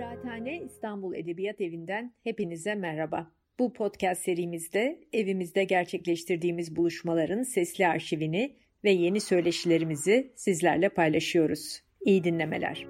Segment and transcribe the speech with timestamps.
[0.00, 3.32] Kıraathane İstanbul Edebiyat Evi'nden hepinize merhaba.
[3.58, 11.82] Bu podcast serimizde evimizde gerçekleştirdiğimiz buluşmaların sesli arşivini ve yeni söyleşilerimizi sizlerle paylaşıyoruz.
[12.00, 12.86] İyi dinlemeler.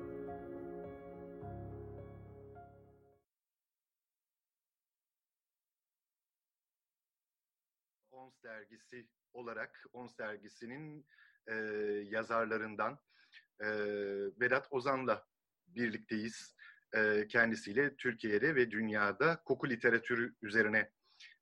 [8.10, 11.06] Ons dergisi olarak Ons dergisinin
[11.46, 11.54] e,
[12.10, 12.98] yazarlarından
[13.60, 13.68] e,
[14.40, 15.26] Vedat Ozan'la
[15.66, 16.59] birlikteyiz.
[16.96, 20.90] E, kendisiyle Türkiye'de ve dünyada koku literatürü üzerine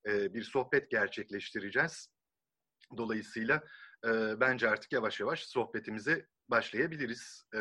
[0.07, 2.11] e, bir sohbet gerçekleştireceğiz.
[2.97, 3.65] Dolayısıyla
[4.05, 7.45] e, bence artık yavaş yavaş sohbetimize başlayabiliriz.
[7.55, 7.61] E,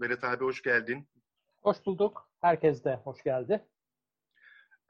[0.00, 1.08] Vedat abi hoş geldin.
[1.62, 2.30] Hoş bulduk.
[2.40, 3.64] Herkes de hoş geldi.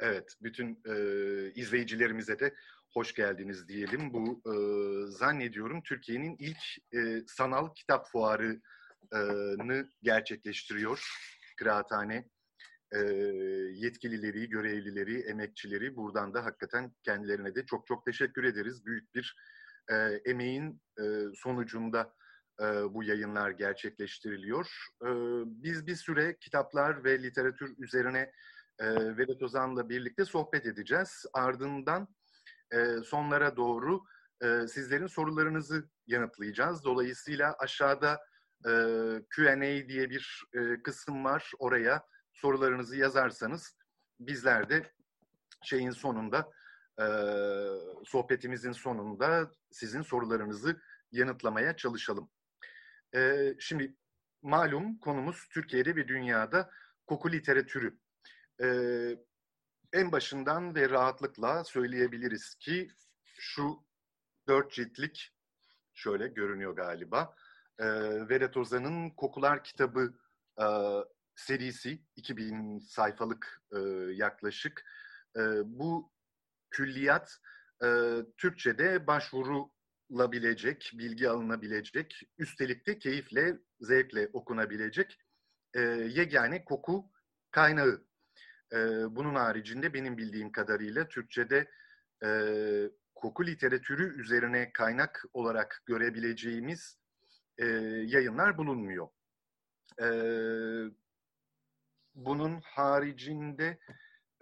[0.01, 0.95] Evet, bütün e,
[1.55, 2.55] izleyicilerimize de
[2.93, 4.13] hoş geldiniz diyelim.
[4.13, 4.55] Bu e,
[5.11, 11.11] zannediyorum Türkiye'nin ilk e, sanal kitap fuarını gerçekleştiriyor
[11.57, 12.29] Kıraathane.
[12.93, 12.99] E,
[13.73, 18.87] yetkilileri, görevlileri, emekçileri buradan da hakikaten kendilerine de çok çok teşekkür ederiz.
[18.87, 19.37] Büyük bir
[19.91, 22.15] e, emeğin e, sonucunda
[22.61, 24.67] e, bu yayınlar gerçekleştiriliyor.
[25.03, 25.09] E,
[25.47, 28.33] biz bir süre kitaplar ve literatür üzerine
[28.79, 31.27] e, Vedat Ozan'la birlikte sohbet edeceğiz.
[31.33, 32.09] Ardından
[32.73, 34.03] e, sonlara doğru
[34.43, 36.85] e, sizlerin sorularınızı yanıtlayacağız.
[36.85, 38.21] Dolayısıyla aşağıda
[38.67, 38.71] e,
[39.31, 41.53] Q&A diye bir e, kısım var.
[41.59, 42.03] Oraya
[42.37, 43.77] sorularınızı yazarsanız
[44.21, 44.93] bizler de
[45.63, 46.53] şeyin sonunda
[47.01, 47.07] e,
[48.05, 50.81] sohbetimizin sonunda sizin sorularınızı
[51.13, 52.31] yanıtlamaya çalışalım.
[53.15, 53.97] E, şimdi
[54.43, 56.71] malum konumuz Türkiye'de ve dünyada
[57.07, 57.99] koku literatürü.
[58.63, 58.69] E,
[59.93, 62.89] en başından ve rahatlıkla söyleyebiliriz ki
[63.25, 63.85] şu
[64.49, 65.33] dört ciltlik
[65.95, 67.37] şöyle görünüyor galiba.
[67.79, 67.87] E,
[68.29, 70.15] Vedat Ozan'ın Kokular kitabı
[70.61, 70.67] e,
[71.37, 73.79] serisi 2000 sayfalık e,
[74.13, 74.85] yaklaşık.
[75.37, 76.13] E, bu
[76.71, 77.39] külliyat
[77.85, 77.89] e,
[78.37, 85.19] Türkçe'de başvurulabilecek, bilgi alınabilecek, üstelik de keyifle, zevkle okunabilecek
[85.75, 87.11] e, yegane koku
[87.51, 88.07] kaynağı.
[88.73, 88.77] E,
[89.17, 91.71] bunun haricinde benim bildiğim kadarıyla Türkçe'de
[92.25, 92.31] e,
[93.15, 96.99] koku literatürü üzerine kaynak olarak görebileceğimiz
[97.59, 97.67] e,
[98.07, 99.09] yayınlar bulunmuyor.
[100.03, 100.07] E,
[102.17, 103.79] bunun haricinde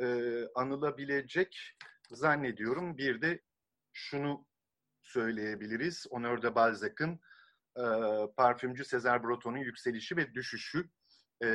[0.00, 0.06] e,
[0.54, 1.76] anılabilecek
[2.10, 3.40] zannediyorum bir de
[3.92, 4.46] şunu
[5.02, 6.06] söyleyebiliriz.
[6.10, 7.20] Honor de Balzac'ın
[7.78, 7.84] e,
[8.36, 10.90] parfümcü Cesar Breton'un yükselişi ve düşüşü
[11.44, 11.48] e,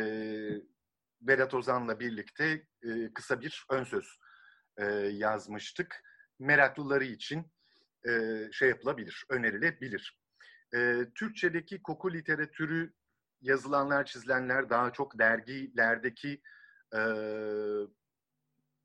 [1.22, 4.18] Vedat Ozan'la birlikte e, kısa bir ön söz
[4.78, 6.04] e, yazmıştık.
[6.40, 7.52] Meraklıları için
[8.08, 8.12] e,
[8.52, 10.20] şey yapılabilir, önerilebilir.
[10.76, 12.94] E, Türkçedeki koku literatürü
[13.42, 16.42] yazılanlar, çizilenler daha çok dergilerdeki
[16.96, 17.02] e,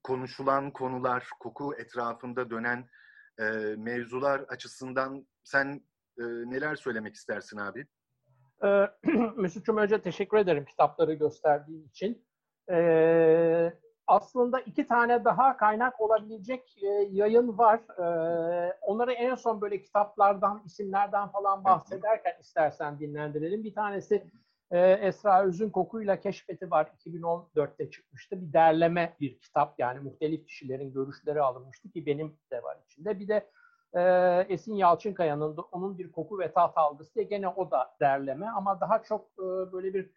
[0.03, 2.89] konuşulan konular, koku etrafında dönen
[3.39, 3.45] e,
[3.77, 5.81] mevzular açısından sen
[6.19, 7.87] e, neler söylemek istersin abi?
[8.65, 8.89] Ee,
[9.37, 12.27] Mesut'cum önce teşekkür ederim kitapları gösterdiğin için.
[12.71, 13.73] Ee,
[14.07, 17.81] aslında iki tane daha kaynak olabilecek e, yayın var.
[17.99, 23.65] Ee, onları en son böyle kitaplardan, isimlerden falan bahsederken istersen dinlendirelim.
[23.65, 24.31] Bir tanesi
[24.71, 26.93] e, Esra Öz'ün Kokuyla Keşfeti var.
[27.05, 28.41] 2014'te çıkmıştı.
[28.41, 29.75] Bir derleme bir kitap.
[29.79, 33.21] Yani muhtelif kişilerin görüşleri alınmıştı ki benim de var içinde.
[33.21, 33.51] Bir de
[33.95, 34.01] e,
[34.49, 38.81] Esin Yalçınkaya'nın da onun bir koku ve tat algısı diye gene o da derleme ama
[38.81, 40.11] daha çok e, böyle bir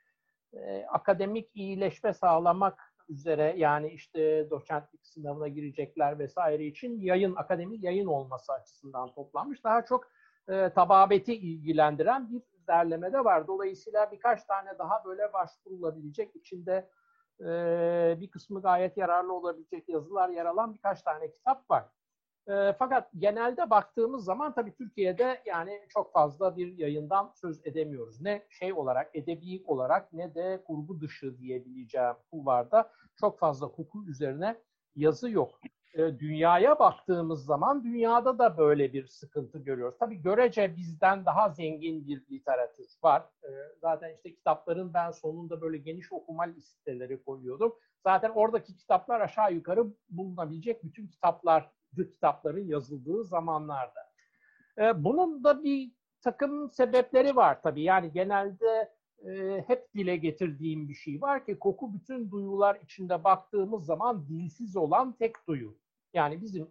[0.53, 8.05] e, akademik iyileşme sağlamak üzere yani işte doçentlik sınavına girecekler vesaire için yayın, akademik yayın
[8.05, 9.63] olması açısından toplanmış.
[9.63, 10.07] Daha çok
[10.49, 13.47] e, tababeti ilgilendiren bir derleme de var.
[13.47, 16.89] Dolayısıyla birkaç tane daha böyle başvurulabilecek içinde
[17.39, 17.45] e,
[18.19, 21.85] bir kısmı gayet yararlı olabilecek yazılar yer alan birkaç tane kitap var.
[22.47, 28.21] E, fakat genelde baktığımız zaman tabii Türkiye'de yani çok fazla bir yayından söz edemiyoruz.
[28.21, 34.61] Ne şey olarak, edebi olarak ne de kurgu dışı diyebileceğim kulvarda çok fazla hukuk üzerine
[34.95, 35.59] yazı yok.
[35.97, 39.97] E, dünyaya baktığımız zaman dünyada da böyle bir sıkıntı görüyoruz.
[39.99, 43.23] Tabii görece bizden daha zengin bir literatür var.
[43.43, 43.49] E,
[43.81, 47.75] zaten işte kitapların ben sonunda böyle geniş okuma listeleri koyuyordum.
[48.03, 53.99] Zaten oradaki kitaplar aşağı yukarı bulunabilecek bütün kitaplar kitapların yazıldığı zamanlarda.
[54.77, 55.91] E, bunun da bir
[56.21, 57.81] takım sebepleri var tabii.
[57.81, 58.97] Yani genelde
[59.67, 65.11] hep dile getirdiğim bir şey var ki koku bütün duyular içinde baktığımız zaman dilsiz olan
[65.11, 65.77] tek duyu.
[66.13, 66.67] Yani bizim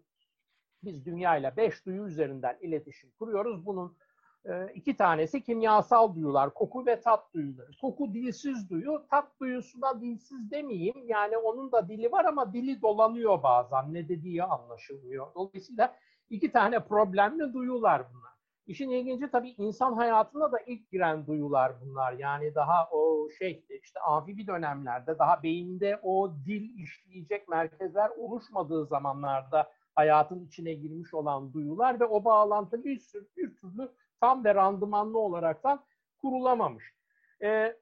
[0.84, 3.66] biz dünyayla beş duyu üzerinden iletişim kuruyoruz.
[3.66, 3.96] Bunun
[4.48, 7.70] E, iki tanesi kimyasal duyular, koku ve tat duyuları.
[7.80, 11.08] Koku dilsiz duyu, tat duyusuna dilsiz demeyeyim.
[11.08, 13.94] Yani onun da dili var ama dili dolanıyor bazen.
[13.94, 15.34] Ne dediği anlaşılmıyor.
[15.34, 15.96] Dolayısıyla
[16.30, 18.35] iki tane problemli duyular bunlar.
[18.66, 22.12] İşin ilginci tabii insan hayatına da ilk giren duyular bunlar.
[22.12, 29.70] Yani daha o şey işte amfibi dönemlerde daha beyinde o dil işleyecek merkezler oluşmadığı zamanlarda
[29.94, 35.18] hayatın içine girmiş olan duyular ve o bağlantı bir, sürü, bir türlü tam ve randımanlı
[35.18, 35.84] olaraktan
[36.20, 36.94] kurulamamış.
[37.42, 37.76] Ee,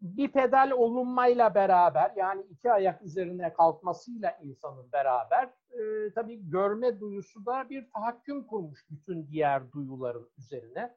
[0.00, 7.46] bir pedal olunmayla beraber yani iki ayak üzerine kalkmasıyla insanın beraber e, tabii görme duyusu
[7.46, 10.96] da bir tahakküm kurmuş bütün diğer duyuların üzerine.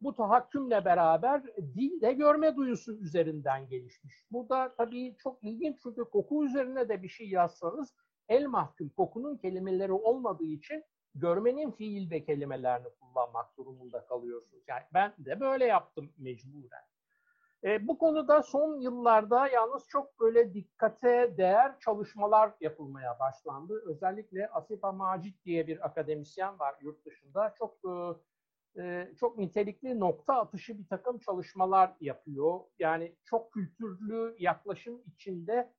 [0.00, 4.14] Bu tahakkümle beraber dil de görme duyusu üzerinden gelişmiş.
[4.30, 7.94] Bu da tabii çok ilginç çünkü koku üzerine de bir şey yazsanız
[8.28, 10.84] el mahkum kokunun kelimeleri olmadığı için
[11.14, 14.64] görmenin fiil ve kelimelerini kullanmak durumunda kalıyorsunuz.
[14.68, 16.84] Yani ben de böyle yaptım mecburen.
[17.66, 23.82] E, bu konuda son yıllarda yalnız çok böyle dikkate değer çalışmalar yapılmaya başlandı.
[23.86, 27.54] Özellikle Asifa Macit diye bir akademisyen var yurt dışında.
[27.58, 32.60] Çok e, e, çok nitelikli nokta atışı bir takım çalışmalar yapıyor.
[32.78, 35.72] Yani çok kültürlü yaklaşım içinde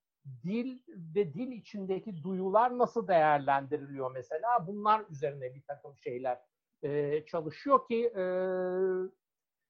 [0.43, 0.79] dil
[1.15, 4.67] ve dil içindeki duyular nasıl değerlendiriliyor mesela?
[4.67, 6.39] Bunlar üzerine bir takım şeyler
[6.83, 8.23] e, çalışıyor ki e,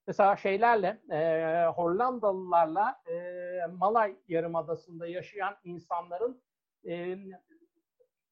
[0.08, 3.16] mesela şeylerle e, Hollandalılarla e,
[3.78, 6.42] Malay Yarımadası'nda yaşayan insanların
[6.88, 7.18] e,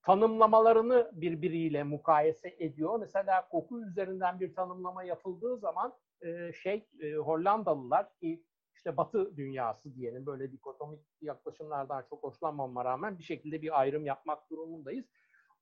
[0.06, 3.00] tanımlamalarını birbiriyle mukayese ediyor.
[3.00, 8.44] Mesela koku üzerinden bir tanımlama yapıldığı zaman e, şey e, Hollandalılar ki
[8.76, 14.50] işte Batı dünyası diyelim böyle dikotomik yaklaşımlardan çok hoşlanmama rağmen bir şekilde bir ayrım yapmak
[14.50, 15.06] durumundayız.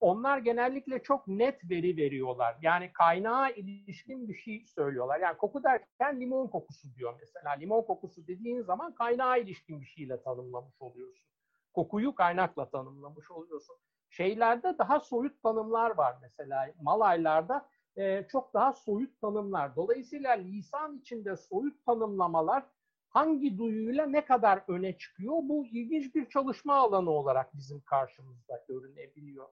[0.03, 2.57] Onlar genellikle çok net veri veriyorlar.
[2.61, 5.19] Yani kaynağa ilişkin bir şey söylüyorlar.
[5.19, 7.51] Yani koku derken limon kokusu diyor mesela.
[7.51, 11.27] Limon kokusu dediğin zaman kaynağa ilişkin bir şeyle tanımlamış oluyorsun.
[11.73, 13.75] Kokuyu kaynakla tanımlamış oluyorsun.
[14.09, 16.71] Şeylerde daha soyut tanımlar var mesela.
[16.81, 19.75] Malaylarda e, çok daha soyut tanımlar.
[19.75, 22.63] Dolayısıyla lisan içinde soyut tanımlamalar
[23.09, 25.33] hangi duyuyla ne kadar öne çıkıyor?
[25.43, 29.49] Bu ilginç bir çalışma alanı olarak bizim karşımızda görünebiliyor.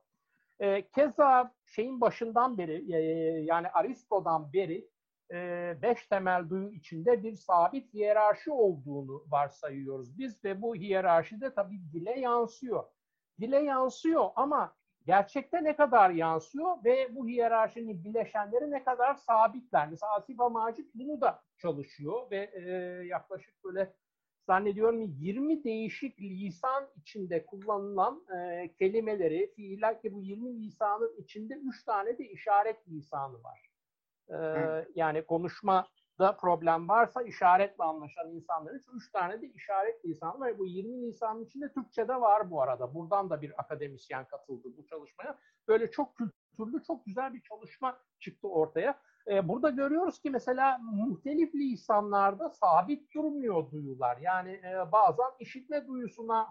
[0.61, 2.97] E, keza şeyin başından beri, e,
[3.43, 4.89] yani Aristo'dan beri
[5.31, 11.79] e, beş temel duyu içinde bir sabit hiyerarşi olduğunu varsayıyoruz biz ve bu hiyerarşide tabii
[11.93, 12.83] dile yansıyor.
[13.39, 14.75] Dile yansıyor ama
[15.05, 19.89] gerçekte ne kadar yansıyor ve bu hiyerarşinin bileşenleri ne kadar sabitler.
[19.89, 22.61] Mesela Asifa Macit bunu da çalışıyor ve e,
[23.05, 23.93] yaklaşık böyle
[24.51, 31.83] zannediyorum 20 değişik lisan içinde kullanılan e, kelimeleri, fiiller ki bu 20 lisanın içinde 3
[31.85, 33.69] tane de işaret lisanı var.
[34.29, 34.37] E,
[34.95, 40.59] yani konuşmada problem varsa işaretle anlaşan insanların için 3 tane de işaret lisanı var.
[40.59, 42.93] Bu 20 lisanın içinde Türkçe de var bu arada.
[42.93, 45.37] Buradan da bir akademisyen katıldı bu çalışmaya.
[45.67, 49.01] Böyle çok kültürlü, çok güzel bir çalışma çıktı ortaya.
[49.27, 54.17] E, burada görüyoruz ki mesela muhtelif lisanlarda sabit durmuyor duyular.
[54.17, 56.47] Yani e, bazen işitme duyusuna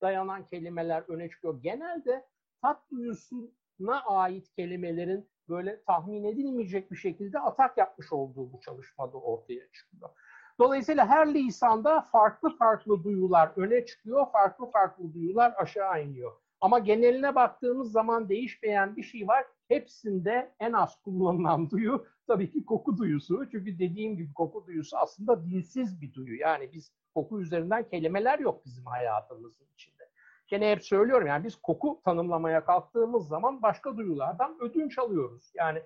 [0.00, 1.62] dayanan kelimeler öne çıkıyor.
[1.62, 2.26] Genelde
[2.62, 9.72] tat duyusuna ait kelimelerin böyle tahmin edilmeyecek bir şekilde atak yapmış olduğu bu çalışmada ortaya
[9.72, 10.10] çıkıyor.
[10.58, 16.32] Dolayısıyla her lisanda farklı farklı duyular öne çıkıyor, farklı farklı duyular aşağı iniyor.
[16.60, 19.44] Ama geneline baktığımız zaman değişmeyen bir şey var.
[19.68, 23.48] Hepsinde en az kullanılan duyu tabii ki koku duyusu.
[23.50, 26.40] Çünkü dediğim gibi koku duyusu aslında dilsiz bir duyu.
[26.40, 30.08] Yani biz koku üzerinden kelimeler yok bizim hayatımızın içinde.
[30.46, 35.52] Gene hep söylüyorum yani biz koku tanımlamaya kalktığımız zaman başka duyulardan ödünç alıyoruz.
[35.54, 35.82] Yani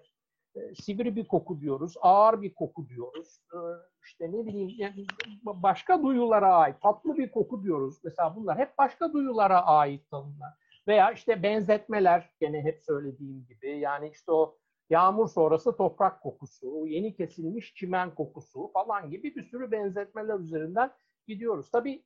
[0.55, 3.41] e, sivri bir koku diyoruz, ağır bir koku diyoruz.
[3.53, 3.59] E,
[4.05, 5.07] işte ne bileyim yani
[5.45, 7.99] başka duyulara ait tatlı bir koku diyoruz.
[8.05, 10.62] Mesela bunlar hep başka duyulara ait tanımlar.
[10.89, 14.59] Veya işte benzetmeler gene hep söylediğim gibi yani işte o
[14.91, 20.93] yağmur sonrası toprak kokusu, yeni kesilmiş çimen kokusu falan gibi bir sürü benzetmeler üzerinden
[21.27, 21.71] gidiyoruz.
[21.71, 22.05] Tabii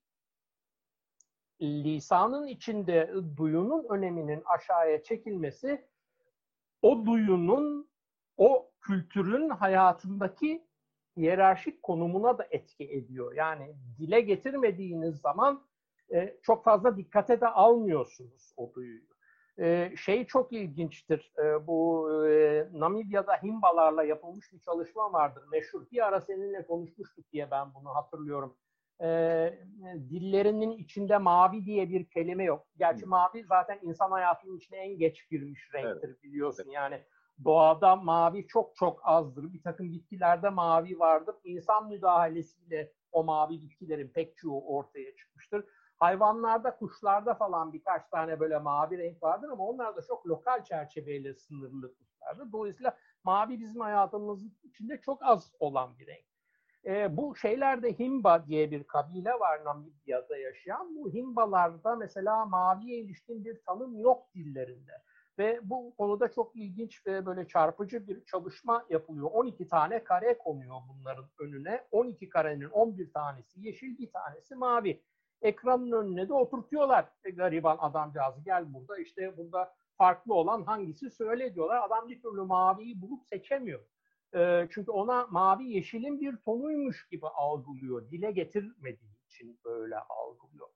[1.61, 5.87] lisanın içinde duyunun öneminin aşağıya çekilmesi
[6.83, 7.91] o duyunun
[8.37, 10.67] o kültürün hayatındaki
[11.17, 13.35] hiyerarşik konumuna da etki ediyor.
[13.35, 15.67] Yani dile getirmediğiniz zaman
[16.15, 19.03] e, çok fazla dikkate de almıyorsunuz o duyuyu.
[19.59, 21.33] E, şey çok ilginçtir.
[21.39, 25.45] E, bu e, Namibya'da Himbalarla yapılmış bir çalışma vardır.
[25.53, 25.87] Meşhur.
[25.93, 28.57] Bir ara seninle konuşmuştuk diye ben bunu hatırlıyorum.
[29.03, 29.09] E,
[30.11, 32.67] dillerinin içinde mavi diye bir kelime yok.
[32.77, 33.09] Gerçi Hı.
[33.09, 36.23] mavi zaten insan hayatının içine en geç girmiş renktir evet.
[36.23, 36.65] biliyorsun.
[36.65, 36.75] Evet.
[36.75, 37.03] Yani
[37.45, 39.53] doğada mavi çok çok azdır.
[39.53, 41.35] Bir takım bitkilerde mavi vardır.
[41.45, 45.65] İnsan müdahalesiyle o mavi bitkilerin pek çoğu ortaya çıkmıştır.
[45.99, 51.35] Hayvanlarda, kuşlarda falan birkaç tane böyle mavi renk vardır ama onlar da çok lokal çerçeveyle
[51.35, 52.53] sınırlı kuşlardır.
[52.53, 56.25] Dolayısıyla mavi bizim hayatımızın içinde çok az olan bir renk.
[56.87, 60.97] E, bu şeylerde Himba diye bir kabile var Namibya'da yaşayan.
[60.97, 64.93] Bu Himbalarda mesela maviye ilişkin bir tanım yok dillerinde.
[65.39, 69.31] Ve bu konuda çok ilginç ve böyle çarpıcı bir çalışma yapılıyor.
[69.33, 71.85] 12 tane kare konuyor bunların önüne.
[71.91, 75.03] 12 karenin 11 tanesi yeşil, bir tanesi mavi.
[75.43, 77.09] Ekranın önüne de oturtuyorlar.
[77.25, 81.87] E, gariban adamcağızı gel burada işte burada farklı olan hangisi söyle diyorlar.
[81.87, 83.81] Adam bir türlü maviyi bulup seçemiyor.
[84.35, 88.11] E, çünkü ona mavi yeşilin bir tonuymuş gibi algılıyor.
[88.11, 90.69] Dile getirmediği için böyle algılıyor.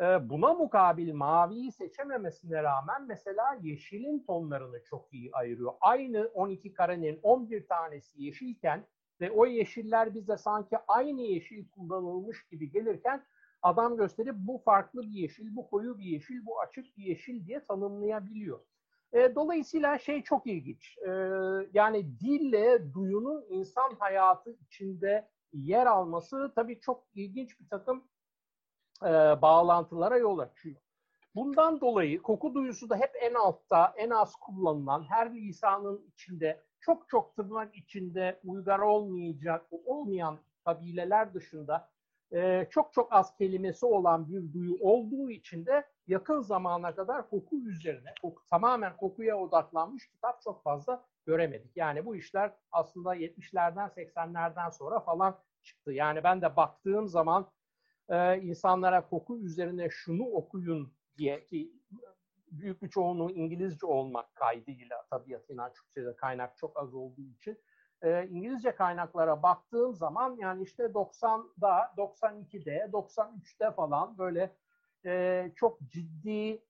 [0.00, 5.72] E, buna mukabil maviyi seçememesine rağmen mesela yeşilin tonlarını çok iyi ayırıyor.
[5.80, 8.86] Aynı 12 karenin 11 tanesi yeşilken
[9.20, 13.24] ve o yeşiller bize sanki aynı yeşil kullanılmış gibi gelirken
[13.62, 17.64] adam gösterip bu farklı bir yeşil, bu koyu bir yeşil, bu açık bir yeşil diye
[17.64, 18.60] tanımlayabiliyor.
[19.12, 20.98] E, dolayısıyla şey çok ilginç.
[20.98, 21.10] E,
[21.72, 28.04] yani dille duyunun insan hayatı içinde yer alması tabii çok ilginç bir takım
[29.02, 29.08] e,
[29.42, 30.76] bağlantılara yol açıyor.
[31.34, 37.08] Bundan dolayı koku duyusu da hep en altta, en az kullanılan, her lisanın içinde, çok
[37.08, 41.88] çok tırnak içinde uygar olmayacak, olmayan kabileler dışında
[42.32, 47.56] e, çok çok az kelimesi olan bir duyu olduğu için de yakın zamana kadar koku
[47.56, 51.76] üzerine, koku, tamamen kokuya odaklanmış kitap çok fazla göremedik.
[51.76, 55.92] Yani bu işler aslında 70'lerden 80'lerden sonra falan çıktı.
[55.92, 57.50] Yani ben de baktığım zaman
[58.08, 61.72] e, insanlara koku üzerine şunu okuyun diye ki
[62.50, 67.58] büyük bir çoğunluğu İngilizce olmak kaydıyla tabiatıyla Türkçe'de kaynak çok az olduğu için
[68.02, 74.56] e, İngilizce kaynaklara baktığım zaman yani işte 90'da, 92'de, 93'te falan böyle
[75.06, 76.62] e, çok ciddi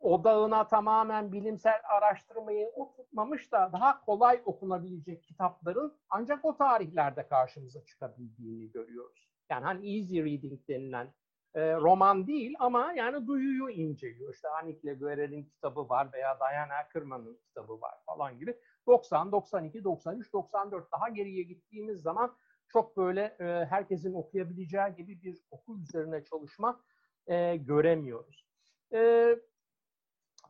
[0.00, 8.70] odağına tamamen bilimsel araştırmayı oturtmamış da daha kolay okunabilecek kitapların ancak o tarihlerde karşımıza çıkabildiğini
[8.70, 9.30] görüyoruz.
[9.50, 11.14] Yani hani easy reading denilen
[11.54, 14.34] e, roman değil ama yani duyuyu inceliyor.
[14.34, 18.58] İşte Annick LeGuerre'nin kitabı var veya Diane Ackerman'ın kitabı var falan gibi.
[18.86, 22.36] 90, 92, 93, 94 daha geriye gittiğimiz zaman
[22.68, 26.80] çok böyle e, herkesin okuyabileceği gibi bir okul üzerine çalışma
[27.26, 28.46] e, göremiyoruz.
[28.92, 29.30] E,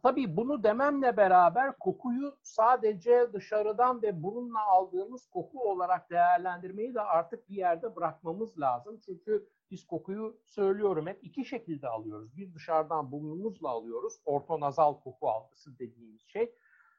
[0.02, 7.48] tabii bunu dememle beraber kokuyu sadece dışarıdan ve burunla aldığımız koku olarak değerlendirmeyi de artık
[7.50, 9.00] bir yerde bırakmamız lazım.
[9.06, 12.36] Çünkü biz kokuyu söylüyorum hep iki şekilde alıyoruz.
[12.36, 14.20] Bir dışarıdan burnumuzla alıyoruz.
[14.24, 16.54] Ortonazal koku algısı dediğimiz şey.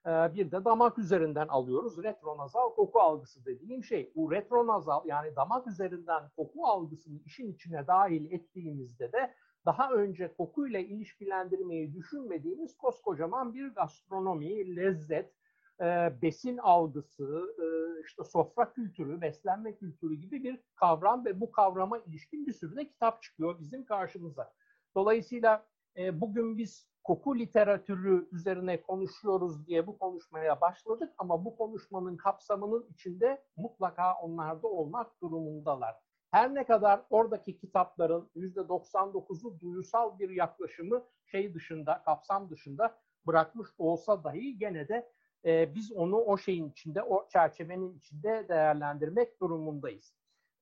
[0.08, 2.04] Ee, bir de damak üzerinden alıyoruz.
[2.04, 4.12] Retronazal koku algısı dediğim şey.
[4.16, 9.34] Bu retronazal yani damak üzerinden koku algısını işin içine dahil ettiğimizde de
[9.66, 15.34] daha önce kokuyla ilişkilendirmeyi düşünmediğimiz koskocaman bir gastronomi, lezzet,
[15.82, 17.66] e, besin algısı, e,
[18.06, 22.88] işte sofra kültürü, beslenme kültürü gibi bir kavram ve bu kavrama ilişkin bir sürü de
[22.88, 24.54] kitap çıkıyor bizim karşımıza.
[24.96, 25.66] Dolayısıyla
[25.98, 32.88] e, bugün biz koku literatürü üzerine konuşuyoruz diye bu konuşmaya başladık ama bu konuşmanın kapsamının
[32.94, 35.96] içinde mutlaka onlarda olmak durumundalar.
[36.32, 44.24] Her ne kadar oradaki kitapların %99'u duyusal bir yaklaşımı şey dışında, kapsam dışında bırakmış olsa
[44.24, 45.12] dahi gene de
[45.46, 50.14] e, biz onu o şeyin içinde, o çerçevenin içinde değerlendirmek durumundayız.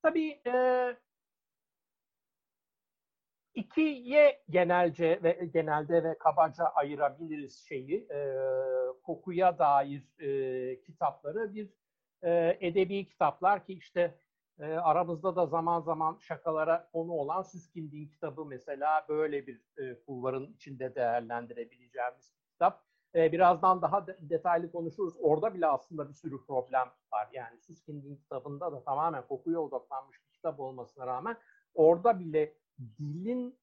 [0.02, 0.54] Tabii e,
[3.56, 8.38] ikiye genelce ve genelde ve kabaca ayırabiliriz şeyi e,
[9.04, 11.70] kokuya dair e, kitapları bir
[12.24, 14.16] e, edebi kitaplar ki işte
[14.60, 20.54] e, aramızda da zaman zaman şakalara konu olan Süskindin kitabı mesela böyle bir e, kulvarın
[20.54, 22.84] içinde değerlendirebileceğimiz bir kitap.
[23.16, 25.14] E, birazdan daha de, detaylı konuşuruz.
[25.22, 27.30] Orada bile aslında bir sürü problem var.
[27.34, 31.38] Yani Süskindin kitabında da tamamen kokuya odaklanmış bir kitap olmasına rağmen
[31.74, 32.54] orada bile
[33.00, 33.60] dilin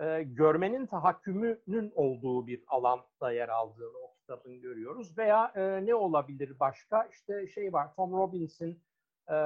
[0.00, 5.18] e, görmenin tahakkümünün olduğu bir alanda yer aldığını o kitabın görüyoruz.
[5.18, 7.04] Veya e, ne olabilir başka?
[7.04, 8.82] İşte şey var Tom Robbins'in
[9.28, 9.36] e,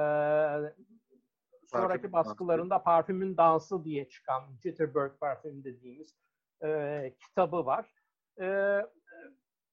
[1.67, 2.83] sonraki baskılarında.
[2.83, 6.15] Parfümün Dansı diye çıkan Jitterbug Parfüm dediğimiz
[6.63, 7.93] e, kitabı var.
[8.41, 8.45] E,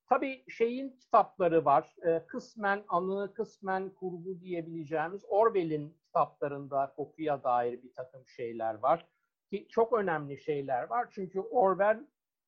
[0.08, 1.94] tabii şeyin kitapları var.
[2.02, 9.06] E, kısmen anı, kısmen kurgu diyebileceğimiz Orwell'in kitaplarında kokuya dair bir takım şeyler var
[9.50, 11.08] ki çok önemli şeyler var.
[11.10, 12.06] Çünkü Orwell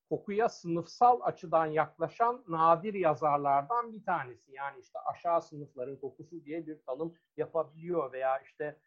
[0.09, 4.53] kokuya sınıfsal açıdan yaklaşan nadir yazarlardan bir tanesi.
[4.53, 8.79] Yani işte aşağı sınıfların kokusu diye bir tanım yapabiliyor veya işte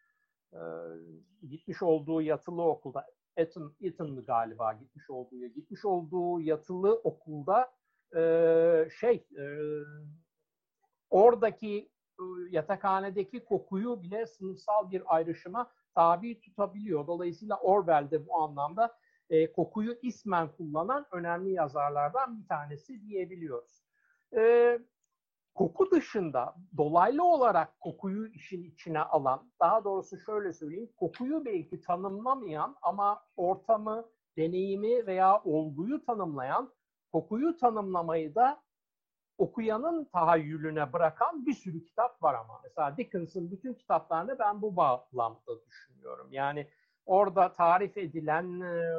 [0.52, 0.58] e,
[1.48, 3.06] gitmiş olduğu yatılı okulda
[3.36, 7.77] Eton, Eton'lı galiba gitmiş olduğu gitmiş olduğu yatılı okulda
[8.16, 9.44] e, şey e,
[11.10, 17.06] oradaki e, yatakhanedeki kokuyu bile sınıfsal bir ayrışıma tabi tutabiliyor.
[17.06, 18.98] Dolayısıyla Orwell de bu anlamda
[19.30, 23.82] e, kokuyu ismen kullanan önemli yazarlardan bir tanesi diyebiliyoruz.
[24.36, 24.78] E,
[25.54, 32.76] koku dışında dolaylı olarak kokuyu işin içine alan, daha doğrusu şöyle söyleyeyim, kokuyu belki tanımlamayan
[32.82, 36.72] ama ortamı, deneyimi veya olguyu tanımlayan,
[37.12, 38.62] kokuyu tanımlamayı da
[39.38, 42.60] okuyanın tahayyülüne bırakan bir sürü kitap var ama.
[42.62, 46.28] Mesela Dickens'ın bütün kitaplarını ben bu bağlamda düşünüyorum.
[46.30, 46.68] Yani
[47.06, 48.92] orada tarif edilen e,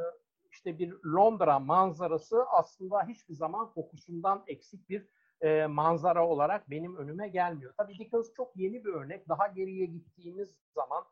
[0.51, 5.07] işte bir Londra manzarası aslında hiçbir zaman kokusundan eksik bir
[5.41, 7.73] e, manzara olarak benim önüme gelmiyor.
[7.77, 9.29] Tabii Dickens çok yeni bir örnek.
[9.29, 11.03] Daha geriye gittiğimiz zaman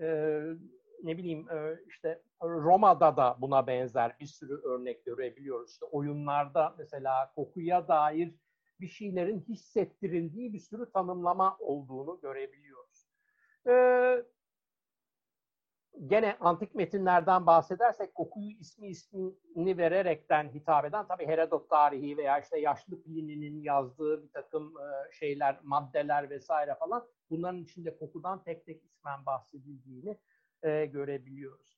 [0.00, 0.38] e,
[1.02, 5.70] ne bileyim e, işte Roma'da da buna benzer bir sürü örnek görebiliyoruz.
[5.70, 8.34] İşte oyunlarda mesela kokuya dair
[8.80, 13.06] bir şeylerin hissettirildiği bir sürü tanımlama olduğunu görebiliyoruz.
[13.68, 14.24] Ee,
[16.06, 22.60] gene antik metinlerden bahsedersek kokuyu ismi ismini vererekten hitap eden tabi Herodot tarihi veya işte
[22.60, 28.84] yaşlı Plini'nin yazdığı bir takım e, şeyler, maddeler vesaire falan bunların içinde kokudan tek tek
[28.84, 30.18] ismen bahsedildiğini
[30.62, 31.72] e, görebiliyoruz.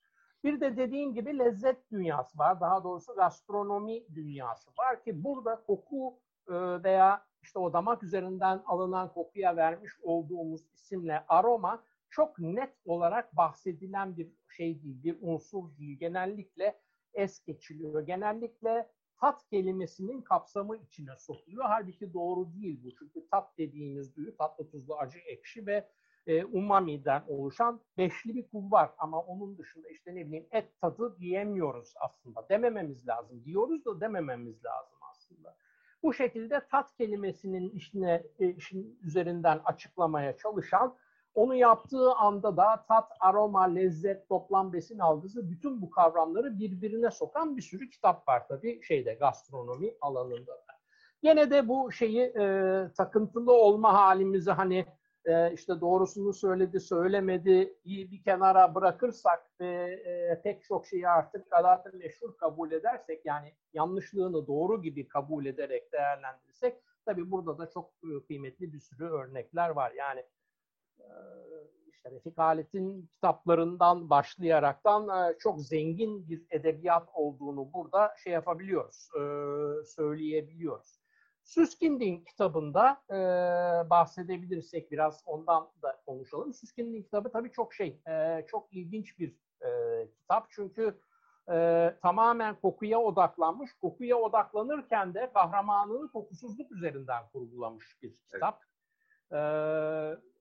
[0.45, 2.61] Bir de dediğim gibi lezzet dünyası var.
[2.61, 9.12] Daha doğrusu gastronomi dünyası var ki burada koku e, veya işte o damak üzerinden alınan
[9.12, 15.99] kokuya vermiş olduğumuz isimle aroma çok net olarak bahsedilen bir şey değil, bir unsur değil.
[15.99, 16.81] Genellikle
[17.14, 18.07] es geçiliyor.
[18.07, 21.64] Genellikle tat kelimesinin kapsamı içine sokuluyor.
[21.64, 22.95] Halbuki doğru değil bu.
[22.99, 25.88] Çünkü tat dediğimiz duyu tatlı, tuzlu, acı, ekşi ve
[26.26, 28.90] e, umami'den oluşan beşli bir kul var.
[28.99, 32.49] Ama onun dışında işte ne bileyim et tadı diyemiyoruz aslında.
[32.49, 33.45] Demememiz lazım.
[33.45, 35.56] Diyoruz da demememiz lazım aslında.
[36.02, 40.97] Bu şekilde tat kelimesinin işine, e, işin üzerinden açıklamaya çalışan
[41.34, 47.56] onu yaptığı anda da tat, aroma, lezzet, toplam besin algısı bütün bu kavramları birbirine sokan
[47.56, 50.75] bir sürü kitap var tabii şeyde gastronomi alanında da.
[51.23, 54.87] Yine de bu şeyi e, takıntılı olma halimizi hani
[55.26, 61.50] e, işte doğrusunu söyledi, söylemedi iyi bir kenara bırakırsak ve e, pek çok şeyi artık
[61.50, 67.91] kadar meşhur kabul edersek yani yanlışlığını doğru gibi kabul ederek değerlendirirsek tabii burada da çok
[67.91, 69.93] e, kıymetli bir sürü örnekler var.
[69.93, 70.25] Yani
[70.99, 71.06] e,
[71.89, 79.08] işte Refik Halit'in kitaplarından başlayaraktan e, çok zengin bir edebiyat olduğunu burada şey yapabiliyoruz,
[79.87, 81.03] söyleyebiliyoruz.
[81.45, 83.17] Süskindin kitabında e,
[83.91, 86.54] bahsedebilirsek biraz ondan da konuşalım.
[86.54, 89.69] Süskindin kitabı tabii çok şey, e, çok ilginç bir e,
[90.21, 90.47] kitap.
[90.50, 91.00] Çünkü
[91.52, 93.73] e, tamamen kokuya odaklanmış.
[93.73, 98.63] Kokuya odaklanırken de kahramanını kokusuzluk üzerinden kurgulamış bir kitap.
[99.30, 99.43] Evet.
[99.43, 100.35] E,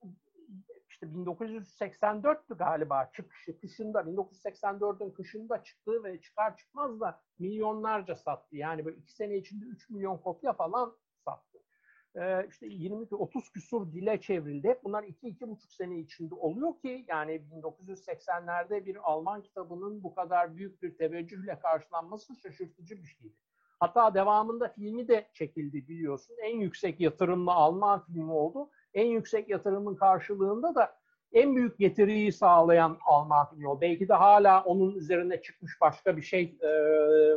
[1.04, 8.56] işte 1984'tü galiba çıkışı kışında 1984'ün kışında çıktığı ve çıkar çıkmaz da milyonlarca sattı.
[8.56, 11.60] Yani böyle iki sene içinde 3 milyon kopya falan sattı.
[12.16, 14.80] Ee, işte 20-30 küsur dile çevrildi.
[14.84, 20.98] Bunlar 2-2,5 sene içinde oluyor ki yani 1980'lerde bir Alman kitabının bu kadar büyük bir
[20.98, 23.36] teveccühle karşılanması şaşırtıcı bir şeydi.
[23.80, 26.36] Hatta devamında filmi de çekildi biliyorsun.
[26.42, 30.96] En yüksek yatırımlı Alman filmi oldu en yüksek yatırımın karşılığında da
[31.34, 33.82] en büyük getiriyi sağlayan Alman filmi o.
[33.82, 36.70] Belki de hala onun üzerine çıkmış başka bir şey, e,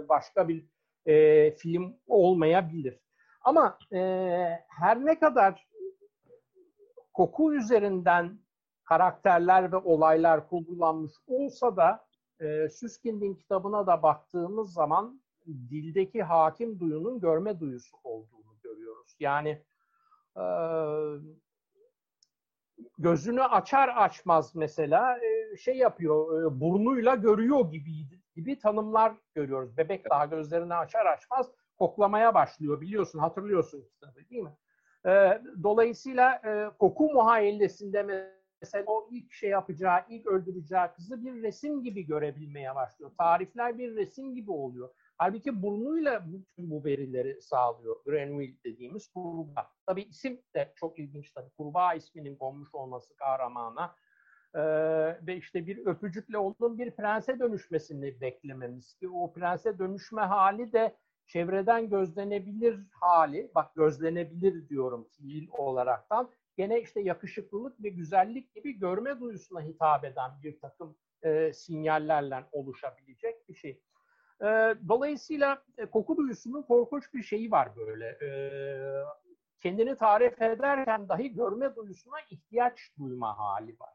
[0.08, 0.66] başka bir
[1.06, 3.00] e, film olmayabilir.
[3.40, 3.98] Ama e,
[4.68, 5.68] her ne kadar
[7.14, 8.38] koku üzerinden
[8.84, 12.06] karakterler ve olaylar kurgulanmış olsa da
[12.70, 19.16] Süskind'in kitabına da baktığımız zaman dildeki hakim duyunun görme duyusu olduğunu görüyoruz.
[19.20, 19.62] Yani
[22.98, 27.90] gözünü açar açmaz mesela e, şey yapıyor, e, burnuyla görüyor gibi
[28.34, 29.76] gibi tanımlar görüyoruz.
[29.76, 32.80] Bebek daha gözlerini açar açmaz koklamaya başlıyor.
[32.80, 34.56] Biliyorsun, hatırlıyorsun kitabı değil mi?
[35.06, 36.42] E, dolayısıyla
[36.78, 38.02] koku muhayyilesinde
[38.62, 43.10] mesela o ilk şey yapacağı, ilk öldüreceği kızı bir resim gibi görebilmeye başlıyor.
[43.18, 44.88] Tarifler bir resim gibi oluyor.
[45.18, 49.70] Halbuki burnuyla bütün bu verileri sağlıyor Grenville dediğimiz kurbağa.
[49.86, 51.50] Tabii isim de çok ilginç tabii.
[51.50, 53.94] Kurbağa isminin konmuş olması kahramana.
[54.54, 54.60] Ee,
[55.26, 60.96] ve işte bir öpücükle onun bir prense dönüşmesini beklememiz ki o prense dönüşme hali de
[61.26, 69.20] çevreden gözlenebilir hali, bak gözlenebilir diyorum fiil olaraktan, gene işte yakışıklılık ve güzellik gibi görme
[69.20, 73.82] duyusuna hitap eden bir takım e, sinyallerle oluşabilecek bir şey.
[74.42, 74.46] E,
[74.88, 78.06] dolayısıyla e, koku duyusunun korkunç bir şeyi var böyle.
[78.06, 78.30] E,
[79.62, 83.94] kendini tarif ederken dahi görme duyusuna ihtiyaç duyma hali var.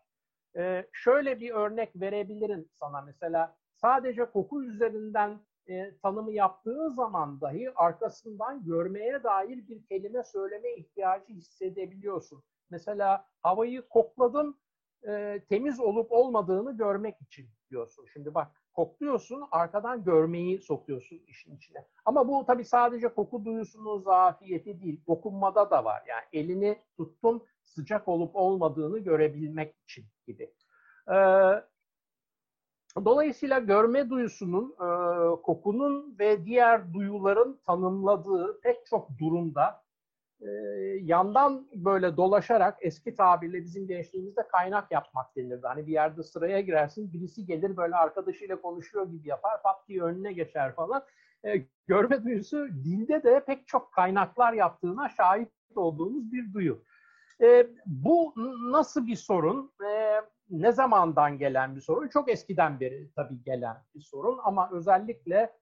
[0.58, 7.72] E, şöyle bir örnek verebilirim sana mesela sadece koku üzerinden e, tanımı yaptığı zaman dahi
[7.76, 12.44] arkasından görmeye dair bir kelime söyleme ihtiyacı hissedebiliyorsun.
[12.70, 14.58] Mesela havayı kokladım,
[15.08, 18.06] e, temiz olup olmadığını görmek için diyorsun.
[18.14, 21.86] Şimdi bak kokluyorsun, arkadan görmeyi sokuyorsun işin içine.
[22.06, 26.04] Ama bu tabii sadece koku duyusunun zafiyeti değil, dokunmada da var.
[26.08, 30.54] Yani elini tuttum, sıcak olup olmadığını görebilmek için gibi.
[31.12, 31.14] Ee,
[33.06, 34.88] dolayısıyla görme duyusunun, e,
[35.42, 39.81] kokunun ve diğer duyuların tanımladığı pek çok durumda
[40.42, 40.50] e,
[41.02, 45.68] yandan böyle dolaşarak eski tabirle bizim gençliğimizde kaynak yapmak denirdi.
[45.68, 50.34] Hani bir yerde sıraya girersin, birisi gelir böyle arkadaşıyla konuşuyor gibi yapar, pat diye önüne
[50.34, 51.04] geçer falan.
[51.46, 56.84] E, görme duyusu dilde de pek çok kaynaklar yaptığına şahit olduğumuz bir duyu.
[57.42, 58.34] E, bu
[58.72, 59.72] nasıl bir sorun?
[59.90, 62.08] E, ne zamandan gelen bir sorun?
[62.08, 65.54] Çok eskiden beri tabii gelen bir sorun ama özellikle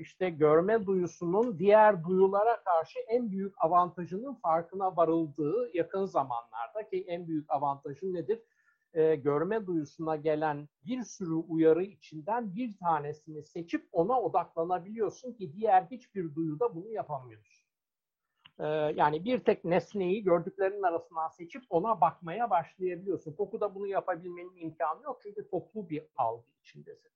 [0.00, 7.28] işte görme duyusunun diğer duyulara karşı en büyük avantajının farkına varıldığı yakın zamanlarda ki en
[7.28, 8.42] büyük avantajı nedir?
[8.94, 15.82] E, görme duyusuna gelen bir sürü uyarı içinden bir tanesini seçip ona odaklanabiliyorsun ki diğer
[15.82, 17.66] hiçbir duyuda bunu yapamıyorsun.
[18.58, 23.32] E, yani bir tek nesneyi gördüklerinin arasından seçip ona bakmaya başlayabiliyorsun.
[23.32, 27.10] Kokuda bunu yapabilmenin imkanı yok çünkü toplu bir algı içindesin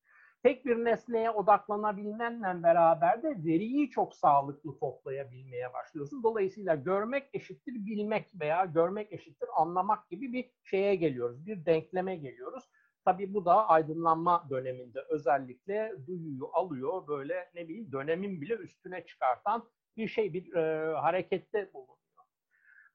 [0.44, 6.22] tek bir nesneye odaklanabilmenle beraber de veriyi çok sağlıklı toplayabilmeye başlıyorsun.
[6.22, 11.46] Dolayısıyla görmek eşittir bilmek veya görmek eşittir anlamak gibi bir şeye geliyoruz.
[11.46, 12.64] Bir denkleme geliyoruz.
[13.04, 19.68] Tabii bu da aydınlanma döneminde özellikle duyuyu alıyor böyle ne bileyim dönemin bile üstüne çıkartan
[19.96, 22.03] bir şey bir e, harekette bulunuyor.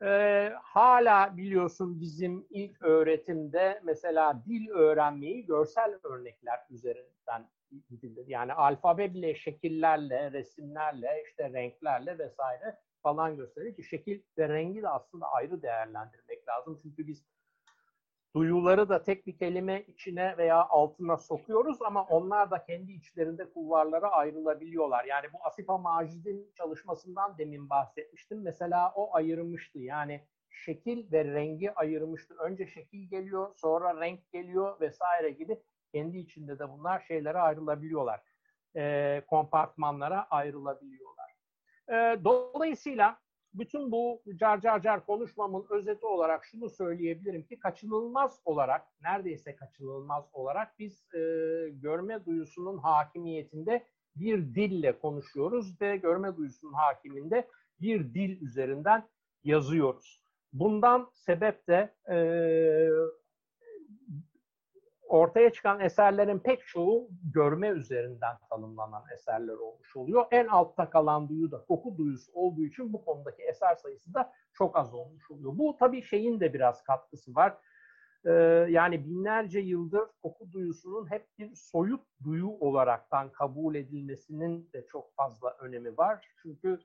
[0.02, 7.50] E, hala biliyorsun bizim ilk öğretimde mesela dil öğrenmeyi görsel örnekler üzerinden
[7.90, 8.28] gidilir.
[8.28, 14.90] Yani alfabe bile şekillerle, resimlerle, işte renklerle vesaire falan gösterir ki şekil ve rengi de
[14.90, 16.80] aslında ayrı değerlendirmek lazım.
[16.82, 17.26] Çünkü biz
[18.40, 24.12] duyuları da tek bir kelime içine veya altına sokuyoruz ama onlar da kendi içlerinde kulvarlara
[24.12, 25.06] ayrılabiliyorlar.
[25.06, 28.42] Yani bu Asifa Macid'in çalışmasından demin bahsetmiştim.
[28.42, 29.80] Mesela o ayırmıştı.
[29.80, 32.36] Yani şekil ve rengi ayırmıştı.
[32.40, 35.60] Önce şekil geliyor, sonra renk geliyor vesaire gibi
[35.92, 38.22] kendi içinde de bunlar şeylere ayrılabiliyorlar.
[38.76, 41.36] E, kompartmanlara ayrılabiliyorlar.
[41.90, 43.20] E, dolayısıyla
[43.54, 50.30] bütün bu car car car konuşmamın özeti olarak şunu söyleyebilirim ki kaçınılmaz olarak, neredeyse kaçınılmaz
[50.34, 51.20] olarak biz e,
[51.70, 53.84] görme duyusunun hakimiyetinde
[54.16, 57.48] bir dille konuşuyoruz ve görme duyusunun hakiminde
[57.82, 59.10] bir dil üzerinden
[59.44, 60.22] yazıyoruz.
[60.54, 62.18] Bundan sebep de e,
[65.10, 70.26] ortaya çıkan eserlerin pek çoğu görme üzerinden tanımlanan eserler olmuş oluyor.
[70.32, 74.78] En altta kalan duyu da koku duyusu olduğu için bu konudaki eser sayısı da çok
[74.78, 75.58] az olmuş oluyor.
[75.58, 77.58] Bu tabii şeyin de biraz katkısı var.
[78.26, 78.32] Ee,
[78.70, 85.50] yani binlerce yıldır koku duyusunun hep bir soyut duyu olaraktan kabul edilmesinin de çok fazla
[85.60, 86.28] önemi var.
[86.42, 86.80] Çünkü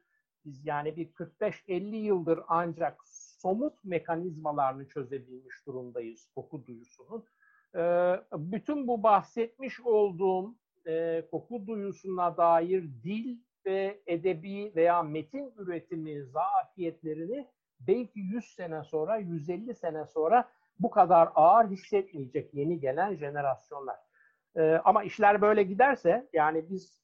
[0.44, 7.24] biz yani bir 45-50 yıldır ancak somut mekanizmalarını çözebilmiş durumdayız koku duyusunun.
[7.76, 10.54] Ee, bütün bu bahsetmiş olduğum
[10.86, 17.46] e, koku duyusuna dair dil ve edebi veya metin üretimi zafiyetlerini
[17.80, 20.48] belki 100 sene sonra, 150 sene sonra
[20.80, 23.96] bu kadar ağır hissetmeyecek yeni gelen jenerasyonlar.
[24.56, 27.03] Ee, ama işler böyle giderse, yani biz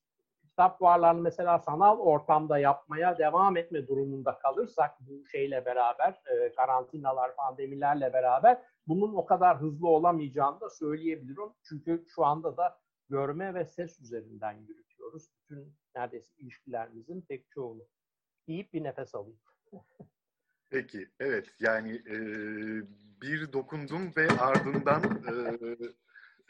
[0.51, 7.37] kitap fuarlarını mesela sanal ortamda yapmaya devam etme durumunda kalırsak bu şeyle beraber, e, karantinalar,
[7.37, 11.53] pandemilerle beraber bunun o kadar hızlı olamayacağını da söyleyebilirim.
[11.63, 15.31] Çünkü şu anda da görme ve ses üzerinden yürütüyoruz.
[15.41, 17.83] Bütün neredeyse ilişkilerimizin pek çoğunu.
[18.49, 19.41] Deyip bir nefes alayım.
[20.71, 21.55] Peki, evet.
[21.61, 22.17] Yani e,
[23.23, 25.33] bir dokundum ve ardından e,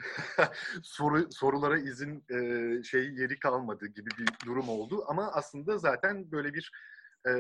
[0.83, 5.05] soru sorulara izin e, şey yeri kalmadı gibi bir durum oldu.
[5.09, 6.73] Ama aslında zaten böyle bir
[7.27, 7.33] e,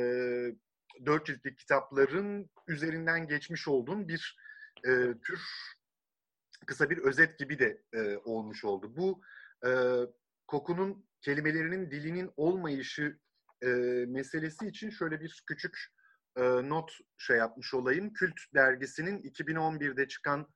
[1.07, 4.37] dört ciltlik kitapların üzerinden geçmiş olduğum bir
[4.85, 4.90] e,
[5.23, 5.40] tür
[6.66, 8.96] kısa bir özet gibi de e, olmuş oldu.
[8.96, 9.20] Bu
[9.66, 9.70] e,
[10.46, 13.18] kokunun kelimelerinin dilinin olmayışı
[13.62, 13.66] e,
[14.09, 15.79] meselesi için şöyle bir küçük
[16.37, 18.12] e, not şey yapmış olayım.
[18.12, 20.49] Kült dergisinin 2011'de çıkan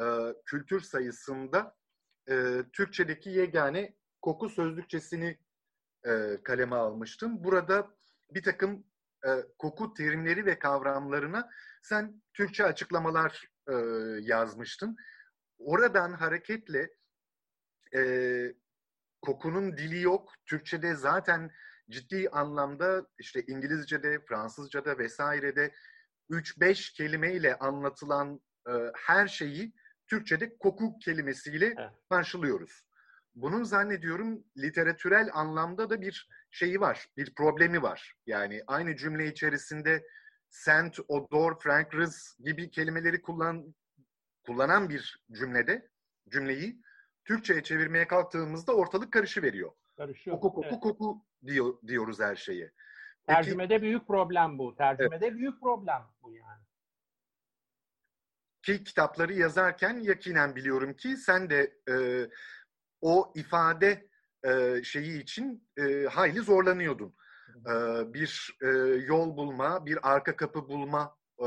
[0.00, 0.04] e,
[0.46, 1.76] kültür sayısında
[2.30, 5.38] e, Türkçedeki yegane koku sözlükçesini
[6.06, 7.44] e, kaleme almıştım.
[7.44, 7.90] Burada
[8.30, 8.84] bir takım
[9.26, 11.50] e, koku terimleri ve kavramlarına
[11.82, 13.74] sen Türkçe açıklamalar e,
[14.20, 14.96] yazmıştın.
[15.58, 16.90] Oradan hareketle
[17.94, 18.02] e,
[19.22, 20.32] kokunun dili yok.
[20.46, 21.50] Türkçe'de zaten
[21.90, 25.74] ciddi anlamda işte İngilizce'de, Fransızca'da vesairede
[26.30, 29.72] 3-5 kelimeyle anlatılan e, her şeyi
[30.08, 31.74] Türkçe'de koku kelimesiyle
[32.08, 32.88] karşılıyoruz.
[33.34, 38.14] Bunun zannediyorum literatürel anlamda da bir şeyi var, bir problemi var.
[38.26, 40.06] Yani aynı cümle içerisinde
[40.50, 43.74] scent, odor, fragrance gibi kelimeleri kullan,
[44.46, 45.88] kullanan bir cümlede
[46.28, 46.82] cümleyi
[47.24, 49.72] Türkçe'ye çevirmeye kalktığımızda ortalık karışı veriyor.
[49.96, 50.40] Karışıyor.
[50.40, 50.80] Koku koku evet.
[50.80, 52.72] koku diyor, diyoruz her şeye.
[53.26, 54.76] Peki, Tercümede büyük problem bu.
[54.76, 55.38] Tercümede evet.
[55.38, 56.62] büyük problem bu yani.
[58.68, 61.94] Ki kitapları yazarken yakinen biliyorum ki sen de e,
[63.00, 64.08] o ifade
[64.44, 67.14] e, şeyi için e, hayli zorlanıyordun.
[67.66, 67.72] E,
[68.14, 68.66] bir e,
[69.06, 71.46] yol bulma, bir arka kapı bulma e,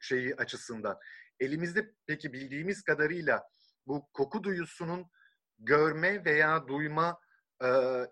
[0.00, 0.98] şeyi açısından.
[1.40, 3.42] Elimizde peki bildiğimiz kadarıyla
[3.86, 5.06] bu koku duyusunun
[5.58, 7.20] görme veya duyma
[7.64, 7.68] e,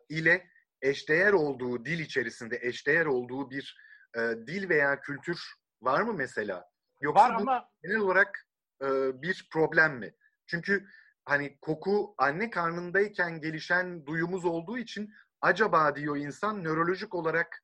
[0.08, 0.46] ile
[0.82, 3.76] eşdeğer olduğu dil içerisinde eşdeğer olduğu bir
[4.16, 5.40] e, dil veya kültür
[5.82, 6.70] var mı mesela?
[7.00, 7.68] Yoksa var ama...
[7.82, 8.46] genel olarak
[8.82, 8.86] e,
[9.22, 10.14] bir problem mi?
[10.46, 10.86] Çünkü
[11.24, 17.62] hani koku anne karnındayken gelişen duyumuz olduğu için acaba diyor insan nörolojik olarak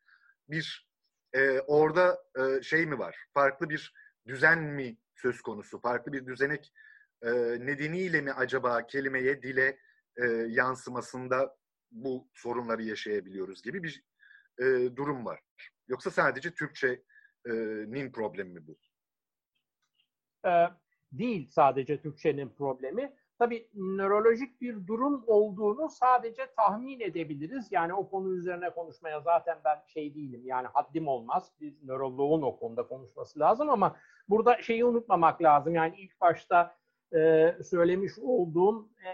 [0.49, 0.88] bir
[1.33, 3.16] e, orada e, şey mi var?
[3.35, 3.94] Farklı bir
[4.27, 5.81] düzen mi söz konusu?
[5.81, 6.72] Farklı bir düzenek
[7.22, 7.31] e,
[7.66, 9.79] nedeniyle mi acaba kelimeye, dile
[10.16, 11.57] e, yansımasında
[11.90, 14.05] bu sorunları yaşayabiliyoruz gibi bir
[14.59, 14.64] e,
[14.96, 15.40] durum var.
[15.88, 18.79] Yoksa sadece Türkçe'nin problemi mi bu?
[20.44, 20.66] Ee,
[21.12, 23.12] değil sadece Türkçenin problemi.
[23.38, 27.72] Tabii nörolojik bir durum olduğunu sadece tahmin edebiliriz.
[27.72, 30.42] Yani o konu üzerine konuşmaya zaten ben şey değilim.
[30.44, 31.53] Yani haddim olmaz.
[31.61, 33.96] Bir nöroloğun o konuda konuşması lazım ama
[34.29, 35.75] burada şeyi unutmamak lazım.
[35.75, 36.75] Yani ilk başta
[37.14, 39.09] e, söylemiş olduğum e,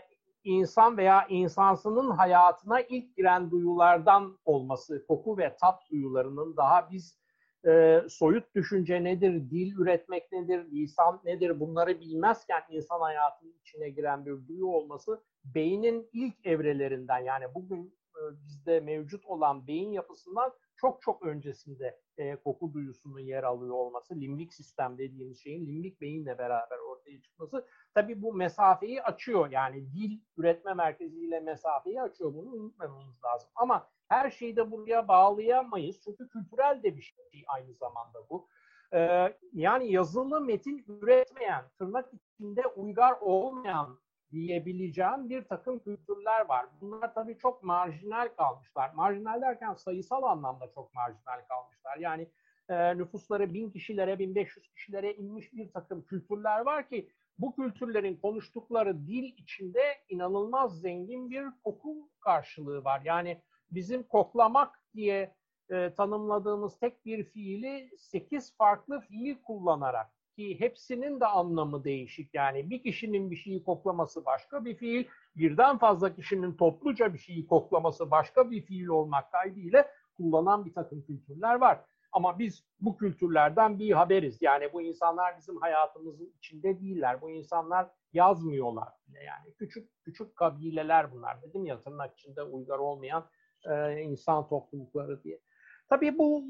[0.44, 7.21] insan veya insansının hayatına ilk giren duyulardan olması, koku ve tat duyularının daha biz
[7.66, 11.60] e, soyut düşünce nedir, dil üretmek nedir, lisan nedir?
[11.60, 18.20] Bunları bilmezken insan hayatının içine giren bir duyu olması beynin ilk evrelerinden yani bugün e,
[18.46, 24.54] bizde mevcut olan beyin yapısından çok çok öncesinde e, koku duyusunun yer alıyor olması, limbik
[24.54, 29.50] sistem dediğimiz şeyin limbik beyinle beraber ortaya çıkması tabii bu mesafeyi açıyor.
[29.50, 32.34] Yani dil üretme merkeziyle mesafeyi açıyor.
[32.34, 33.50] Bunu unutmamamız lazım.
[33.54, 36.00] Ama her şeyi de buraya bağlayamayız.
[36.04, 38.48] Çünkü kültürel de bir şey aynı zamanda bu.
[38.94, 43.98] Ee, yani yazılı metin üretmeyen, tırnak içinde uygar olmayan
[44.30, 46.66] diyebileceğim bir takım kültürler var.
[46.80, 48.90] Bunlar tabii çok marjinal kalmışlar.
[48.94, 51.96] Marjinal derken sayısal anlamda çok marjinal kalmışlar.
[51.98, 52.30] Yani
[52.68, 59.06] e, nüfusları bin kişilere, 1500 kişilere inmiş bir takım kültürler var ki bu kültürlerin konuştukları
[59.06, 63.02] dil içinde inanılmaz zengin bir koku karşılığı var.
[63.04, 65.34] Yani bizim koklamak diye
[65.70, 72.34] e, tanımladığımız tek bir fiili sekiz farklı fiil kullanarak ki hepsinin de anlamı değişik.
[72.34, 75.04] Yani bir kişinin bir şeyi koklaması başka bir fiil,
[75.36, 81.02] birden fazla kişinin topluca bir şeyi koklaması başka bir fiil olmak kaydıyla kullanan bir takım
[81.02, 81.80] kültürler var.
[82.12, 84.42] Ama biz bu kültürlerden bir haberiz.
[84.42, 87.20] Yani bu insanlar bizim hayatımızın içinde değiller.
[87.20, 89.54] Bu insanlar yazmıyorlar bile yani.
[89.54, 91.42] Küçük küçük kabileler bunlar.
[91.42, 93.28] Dedim ya tırnak içinde uygar olmayan
[93.70, 95.40] e, insan toplulukları diye.
[95.88, 96.44] Tabii bu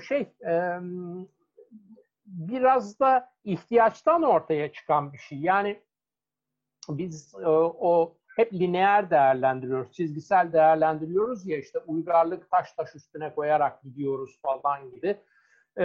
[0.00, 0.80] şey e,
[2.26, 5.38] biraz da ihtiyaçtan ortaya çıkan bir şey.
[5.38, 5.82] Yani
[6.88, 13.82] biz e, o hep lineer değerlendiriyoruz, çizgisel değerlendiriyoruz ya işte uygarlık taş taş üstüne koyarak
[13.82, 15.16] gidiyoruz falan gibi.
[15.78, 15.84] E,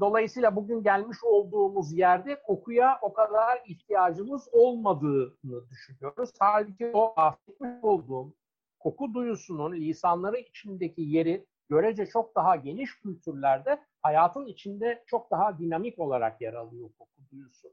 [0.00, 6.30] dolayısıyla bugün gelmiş olduğumuz yerde kokuya o kadar ihtiyacımız olmadığını düşünüyoruz.
[6.38, 8.34] Halbuki o bahsetmiş olduğum
[8.78, 15.98] koku duyusunun lisanları içindeki yeri görece çok daha geniş kültürlerde hayatın içinde çok daha dinamik
[15.98, 17.68] olarak yer alıyor koku duyusu.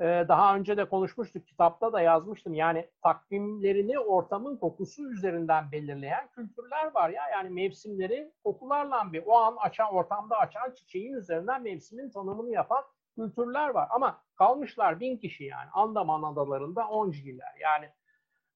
[0.00, 2.54] Ee, daha önce de konuşmuştuk, kitapta da yazmıştım.
[2.54, 7.22] Yani takvimlerini ortamın kokusu üzerinden belirleyen kültürler var ya.
[7.32, 13.68] Yani mevsimleri kokularla bir o an açan ortamda açan çiçeğin üzerinden mevsimin tanımını yapan kültürler
[13.68, 13.88] var.
[13.90, 15.70] Ama kalmışlar bin kişi yani.
[15.72, 17.54] Andaman adalarında oncgiler.
[17.60, 17.90] Yani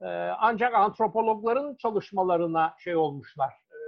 [0.01, 0.07] e,
[0.38, 3.51] ancak antropologların çalışmalarına şey olmuşlar.
[3.51, 3.79] E,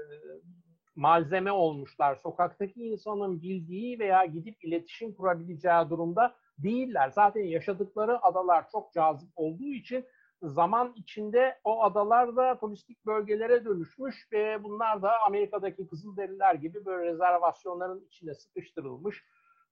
[0.96, 2.14] malzeme olmuşlar.
[2.16, 7.11] Sokaktaki insanın bildiği veya gidip iletişim kurabileceği durumda değiller.
[7.11, 10.07] Zaten yaşadıkları adalar çok cazip olduğu için
[10.42, 17.12] zaman içinde o adalar da turistik bölgelere dönüşmüş ve bunlar da Amerika'daki Kızılderililer gibi böyle
[17.12, 19.25] rezervasyonların içine sıkıştırılmış.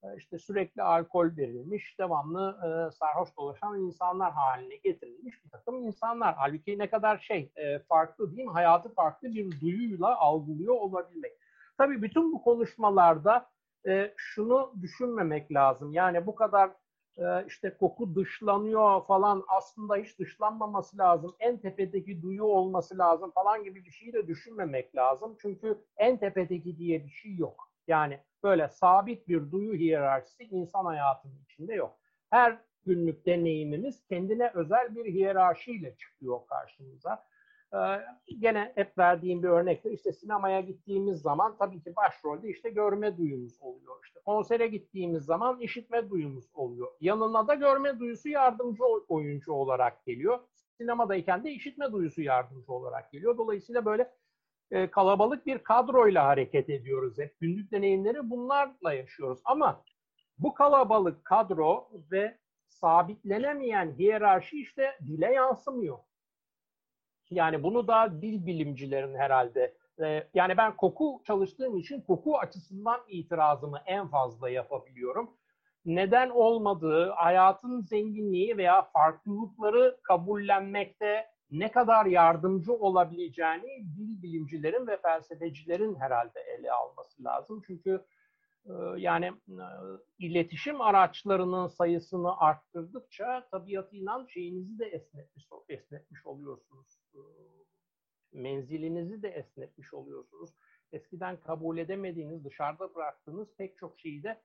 [0.03, 6.35] E, işte sürekli alkol verilmiş, devamlı e, sarhoş dolaşan insanlar haline getirilmiş bir takım insanlar.
[6.38, 8.53] Halbuki ne kadar şey e, farklı değil mi?
[8.53, 11.33] Hayatı farklı bir duyuyla algılıyor olabilmek.
[11.79, 13.51] Tabii bütün bu konuşmalarda
[13.88, 15.92] e, şunu düşünmemek lazım.
[15.92, 16.70] Yani bu kadar
[17.18, 21.37] e, işte koku dışlanıyor falan aslında hiç dışlanmaması lazım.
[21.40, 25.37] En tepedeki duyu olması lazım falan gibi bir şeyi de düşünmemek lazım.
[25.42, 27.72] Çünkü en tepedeki diye bir şey yok.
[27.87, 31.98] Yani böyle sabit bir duyu hiyerarşisi insan hayatının içinde yok.
[32.31, 37.24] Her günlük deneyimimiz kendine özel bir hiyerarşiyle çıkıyor karşımıza.
[37.74, 37.78] Ee,
[38.38, 39.90] gene hep verdiğim bir örnektir.
[39.90, 43.96] İşte sinemaya gittiğimiz zaman tabii ki başrolde işte görme duyumuz oluyor.
[44.04, 46.88] İşte konsere gittiğimiz zaman işitme duyumuz oluyor.
[47.00, 50.38] Yanına da görme duyusu yardımcı oyuncu olarak geliyor.
[50.78, 53.38] Sinemadayken de işitme duyusu yardımcı olarak geliyor.
[53.38, 54.12] Dolayısıyla böyle
[54.70, 57.40] e, kalabalık bir kadroyla hareket ediyoruz hep.
[57.40, 59.40] Günlük deneyimleri bunlarla yaşıyoruz.
[59.44, 59.85] Ama
[60.38, 65.98] bu kalabalık kadro ve sabitlenemeyen hiyerarşi işte dile yansımıyor.
[67.30, 73.78] Yani bunu da dil bilimcilerin herhalde e, yani ben koku çalıştığım için koku açısından itirazımı
[73.86, 75.30] en fazla yapabiliyorum.
[75.84, 85.94] Neden olmadığı, hayatın zenginliği veya farklılıkları kabullenmekte ne kadar yardımcı olabileceğini dil bilimcilerin ve felsefecilerin
[85.94, 87.62] herhalde ele alması lazım.
[87.66, 88.04] Çünkü
[88.66, 89.64] e, yani e,
[90.18, 96.97] iletişim araçlarının sayısını arttırdıkça tabiatıyla şeyinizi de esnetmiş, esnetmiş oluyorsunuz
[98.33, 100.51] menzilinizi de esnetmiş oluyorsunuz.
[100.92, 104.42] Eskiden kabul edemediğiniz, dışarıda bıraktığınız pek çok şeyi de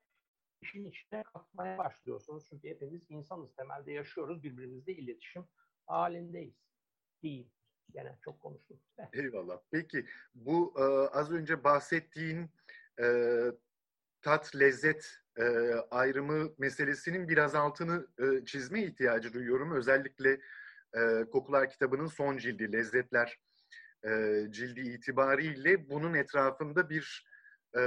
[0.61, 2.45] işin içine katmaya başlıyorsunuz.
[2.49, 5.45] Çünkü hepimiz insanız, temelde yaşıyoruz, birbirimizle iletişim
[5.85, 6.55] halindeyiz.
[7.23, 7.49] Değil.
[7.93, 8.79] Gene çok konuştum.
[9.13, 9.59] Eyvallah.
[9.71, 10.83] Peki bu e,
[11.17, 12.49] az önce bahsettiğin
[12.99, 13.05] e,
[14.21, 15.43] tat, lezzet e,
[15.91, 19.71] ayrımı meselesinin biraz altını e, çizme ihtiyacı duyuyorum.
[19.71, 20.39] Özellikle
[20.93, 23.39] e, Kokular kitabının son cildi, Lezzetler
[24.05, 27.27] e, cildi itibariyle bunun etrafında bir
[27.77, 27.83] e,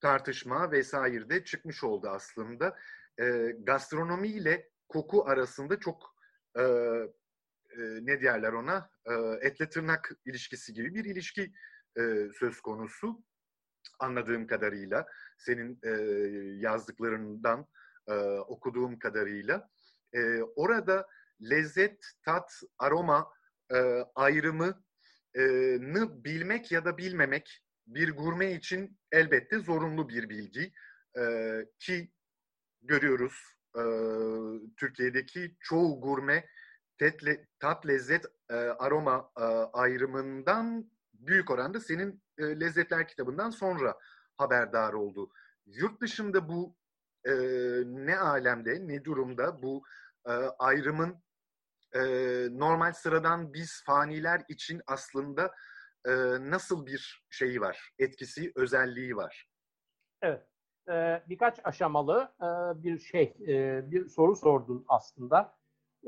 [0.00, 2.76] tartışma vesaire de çıkmış oldu aslında.
[3.20, 6.14] E, gastronomi ile koku arasında çok
[8.02, 8.90] ne diyorlar ona
[9.40, 11.52] etle tırnak ilişkisi gibi bir ilişki
[12.38, 13.24] söz konusu
[13.98, 15.06] anladığım kadarıyla
[15.38, 15.80] senin
[16.60, 17.66] yazdıklarından
[18.46, 19.70] okuduğum kadarıyla
[20.56, 21.08] orada
[21.50, 23.30] lezzet, tat, aroma
[23.74, 30.72] e, ayrımını bilmek ya da bilmemek bir gurme için elbette zorunlu bir bilgi
[31.18, 31.22] e,
[31.78, 32.12] ki
[32.82, 33.34] görüyoruz
[33.76, 33.82] e,
[34.76, 36.46] Türkiye'deki çoğu gurme
[36.98, 37.20] tet,
[37.60, 43.98] tat, lezzet, e, aroma e, ayrımından büyük oranda senin e, lezzetler kitabından sonra
[44.36, 45.30] haberdar oldu.
[45.66, 46.76] Yurt dışında bu
[47.24, 47.32] e,
[47.84, 49.82] ne alemde, ne durumda bu
[50.26, 51.23] e, ayrımın
[51.94, 52.00] e,
[52.50, 55.50] normal sıradan biz faniler için aslında
[56.06, 59.48] e, nasıl bir şeyi var, etkisi, özelliği var?
[60.22, 60.42] Evet,
[60.88, 62.46] e, birkaç aşamalı e,
[62.82, 65.54] bir şey, e, bir soru sordun aslında.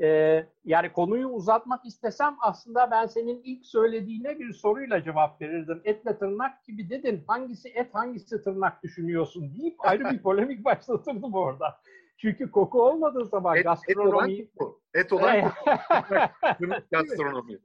[0.01, 5.81] E, yani konuyu uzatmak istesem aslında ben senin ilk söylediğine bir soruyla cevap verirdim.
[5.85, 11.79] Etle tırnak gibi dedin, hangisi et hangisi tırnak düşünüyorsun deyip ayrı bir polemik başlatırdım orada.
[12.17, 14.07] Çünkü koku olmadığı zaman et, gastronomi...
[14.07, 14.81] Et olan koku.
[14.93, 16.81] Et olan koku.
[16.91, 17.59] gastronomi.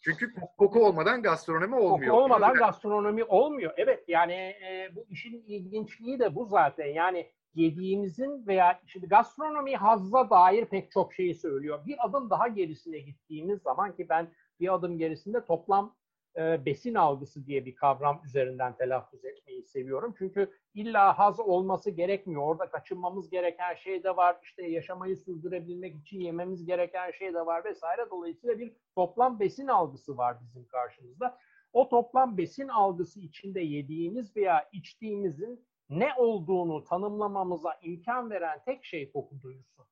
[0.00, 2.12] Çünkü koku olmadan gastronomi olmuyor.
[2.12, 3.72] Koku olmadan gastronomi olmuyor.
[3.76, 6.86] Evet yani e, bu işin ilginçliği de bu zaten.
[6.86, 11.86] Yani yediğimizin veya şimdi gastronomi hazza dair pek çok şeyi söylüyor.
[11.86, 15.94] Bir adım daha gerisine gittiğimiz zaman ki ben bir adım gerisinde toplam
[16.36, 20.14] e, besin algısı diye bir kavram üzerinden telaffuz etmeyi seviyorum.
[20.18, 22.42] Çünkü illa haz olması gerekmiyor.
[22.42, 24.36] Orada kaçınmamız gereken şey de var.
[24.42, 28.06] İşte yaşamayı sürdürebilmek için yememiz gereken şey de var vesaire.
[28.10, 31.38] Dolayısıyla bir toplam besin algısı var bizim karşımızda.
[31.72, 39.12] O toplam besin algısı içinde yediğimiz veya içtiğimizin ne olduğunu tanımlamamıza imkan veren tek şey
[39.12, 39.91] koku duyusu.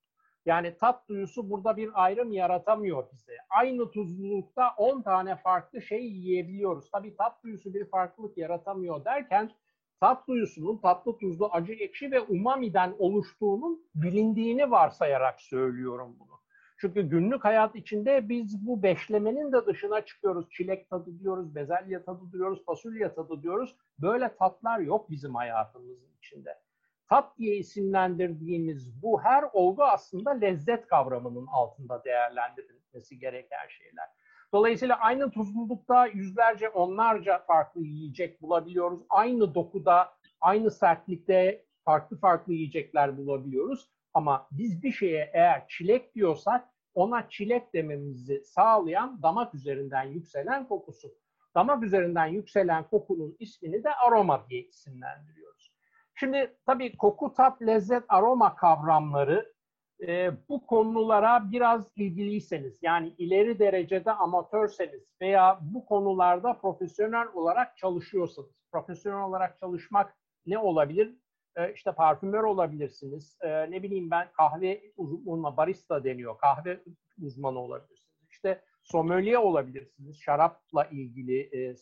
[0.51, 3.33] Yani tat duyusu burada bir ayrım yaratamıyor bize.
[3.51, 6.91] Aynı tuzlulukta 10 tane farklı şey yiyebiliyoruz.
[6.91, 9.51] Tabii tat duyusu bir farklılık yaratamıyor derken
[10.01, 16.41] tat duyusunun tatlı, tuzlu, acı, ekşi ve umami'den oluştuğunun bilindiğini varsayarak söylüyorum bunu.
[16.79, 20.51] Çünkü günlük hayat içinde biz bu beşlemenin de dışına çıkıyoruz.
[20.51, 23.77] Çilek tadı diyoruz, bezelye tadı diyoruz, fasulye tadı diyoruz.
[23.99, 26.59] Böyle tatlar yok bizim hayatımızın içinde.
[27.11, 34.09] Tat diye isimlendirdiğimiz bu her olgu aslında lezzet kavramının altında değerlendirilmesi gereken şeyler.
[34.53, 39.01] Dolayısıyla aynı tuzlulukta yüzlerce, onlarca farklı yiyecek bulabiliyoruz.
[39.09, 40.09] Aynı dokuda,
[40.41, 43.89] aynı sertlikte farklı farklı yiyecekler bulabiliyoruz.
[44.15, 51.09] Ama biz bir şeye eğer çilek diyorsak ona çilek dememizi sağlayan damak üzerinden yükselen kokusu.
[51.55, 55.70] Damak üzerinden yükselen kokunun ismini de aroma diye isimlendiriyoruz.
[56.21, 59.53] Şimdi tabii koku, tat, lezzet, aroma kavramları
[60.07, 68.51] e, bu konulara biraz ilgiliyseniz, yani ileri derecede amatörseniz veya bu konularda profesyonel olarak çalışıyorsanız,
[68.73, 70.17] profesyonel olarak çalışmak
[70.47, 71.17] ne olabilir?
[71.57, 76.81] E, işte parfümör olabilirsiniz, e, ne bileyim ben kahve uzmanı, barista deniyor, kahve
[77.23, 78.21] uzmanı olabilirsiniz.
[78.31, 81.75] İşte sommelier olabilirsiniz, şarapla ilgili, e,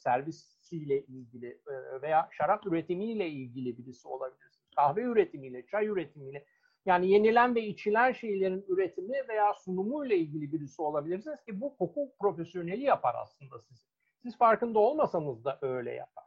[0.68, 4.68] servisiyle ilgili e, veya şarap üretimiyle ilgili birisi olabilirsiniz.
[4.76, 6.44] Kahve üretimiyle, çay üretimiyle
[6.86, 12.12] yani yenilen ve içilen şeylerin üretimi veya sunumu ile ilgili birisi olabilirsiniz ki bu koku
[12.20, 13.82] profesyoneli yapar aslında sizi.
[14.22, 16.24] Siz farkında olmasanız da öyle yapar.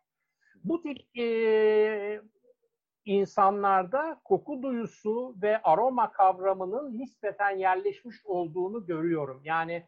[0.63, 2.21] Bu tip e,
[3.05, 9.41] insanlarda koku duyusu ve aroma kavramının nispeten yerleşmiş olduğunu görüyorum.
[9.43, 9.87] Yani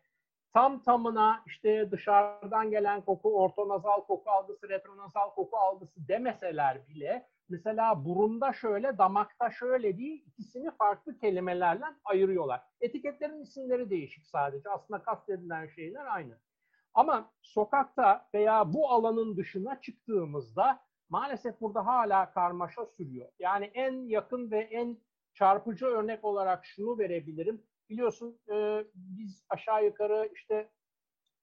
[0.54, 8.06] tam tamına işte dışarıdan gelen koku, ortonazal koku algısı, retronazal koku algısı demeseler bile mesela
[8.06, 12.62] burunda şöyle, damakta şöyle değil, ikisini farklı kelimelerle ayırıyorlar.
[12.82, 14.70] Etiketlerin isimleri değişik sadece.
[14.70, 16.38] Aslında kastedilen şeyler aynı.
[16.94, 20.80] Ama sokakta veya bu alanın dışına çıktığımızda
[21.10, 23.30] maalesef burada hala karmaşa sürüyor.
[23.40, 24.98] Yani en yakın ve en
[25.34, 27.64] çarpıcı örnek olarak şunu verebilirim.
[27.90, 30.70] Biliyorsun e, biz aşağı yukarı işte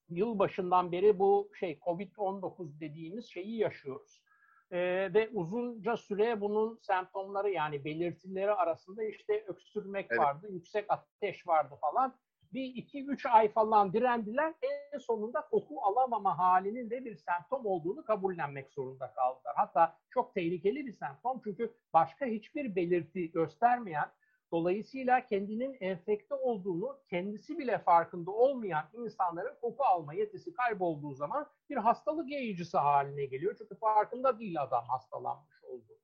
[0.09, 4.23] yıl başından beri bu şey Covid-19 dediğimiz şeyi yaşıyoruz.
[4.71, 4.79] E,
[5.15, 10.21] ve uzunca süre bunun semptomları yani belirtileri arasında işte öksürmek evet.
[10.21, 12.15] vardı, yüksek ateş vardı falan.
[12.53, 14.55] Bir iki üç ay falan direndiler.
[14.63, 19.55] En sonunda koku alamama halinin de bir semptom olduğunu kabullenmek zorunda kaldılar.
[19.57, 24.11] Hatta çok tehlikeli bir semptom çünkü başka hiçbir belirti göstermeyen
[24.53, 31.77] Dolayısıyla kendinin enfekte olduğunu kendisi bile farkında olmayan insanların koku alma yetisi kaybolduğu zaman bir
[31.77, 33.55] hastalık yayıcısı haline geliyor.
[33.59, 35.99] Çünkü farkında değil adam hastalanmış olduğu.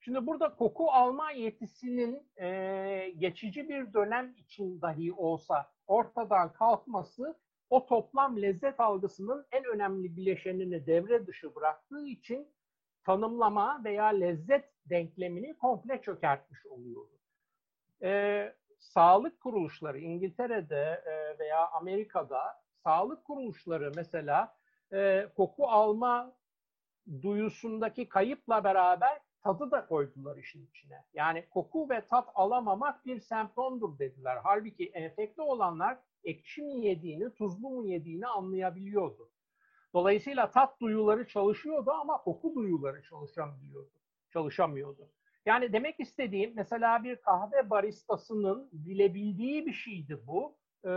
[0.00, 7.38] Şimdi burada koku alma yetisinin e, geçici bir dönem için dahi olsa ortadan kalkması
[7.70, 12.48] o toplam lezzet algısının en önemli bileşenini devre dışı bıraktığı için
[13.04, 17.21] tanımlama veya lezzet denklemini komple çökertmiş oluyordu
[18.02, 24.56] e, sağlık kuruluşları İngiltere'de e, veya Amerika'da sağlık kuruluşları mesela
[24.92, 26.36] e, koku alma
[27.22, 31.04] duyusundaki kayıpla beraber tadı da koydular işin içine.
[31.14, 34.38] Yani koku ve tat alamamak bir semptomdur dediler.
[34.42, 39.30] Halbuki enfekte olanlar ekşi mi yediğini, tuzlu mu yediğini anlayabiliyordu.
[39.94, 43.90] Dolayısıyla tat duyuları çalışıyordu ama koku duyuları çalışamıyordu.
[44.30, 45.08] Çalışamıyordu.
[45.46, 50.56] Yani demek istediğim mesela bir kahve baristasının bilebildiği bir şeydi bu.
[50.84, 50.90] Ee,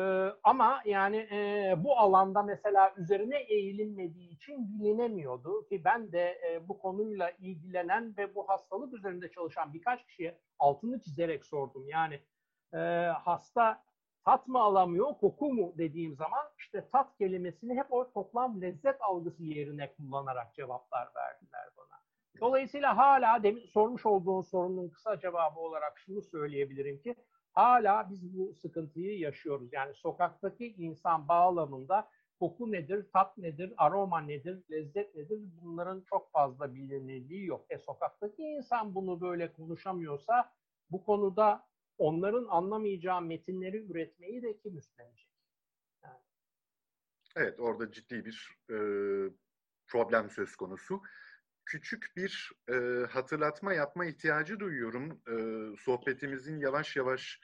[0.43, 6.79] ama yani e, bu alanda mesela üzerine eğilinmediği için bilinemiyordu ki ben de e, bu
[6.79, 11.87] konuyla ilgilenen ve bu hastalık üzerinde çalışan birkaç kişiye altını çizerek sordum.
[11.87, 12.19] Yani
[12.73, 12.77] e,
[13.23, 13.83] hasta
[14.25, 19.43] tat mı alamıyor, koku mu dediğim zaman işte tat kelimesini hep o toplam lezzet algısı
[19.43, 22.04] yerine kullanarak cevaplar verdiler bana.
[22.41, 27.15] Dolayısıyla hala demin sormuş olduğun sorunun kısa cevabı olarak şunu söyleyebilirim ki
[27.51, 29.73] hala biz bu sıkıntıyı yaşıyoruz.
[29.73, 32.09] Yani sokaktaki insan bağlamında
[32.39, 37.65] koku nedir, tat nedir, aroma nedir, lezzet nedir bunların çok fazla bilinirliği yok.
[37.69, 40.53] E sokaktaki insan bunu böyle konuşamıyorsa
[40.91, 41.67] bu konuda
[41.97, 45.29] onların anlamayacağı metinleri üretmeyi de kim üstlenecek?
[46.03, 46.19] Yani.
[47.35, 48.77] Evet orada ciddi bir e,
[49.87, 51.01] problem söz konusu
[51.65, 55.21] küçük bir e, hatırlatma yapma ihtiyacı duyuyorum.
[55.27, 55.35] E,
[55.77, 57.39] sohbetimizin yavaş yavaş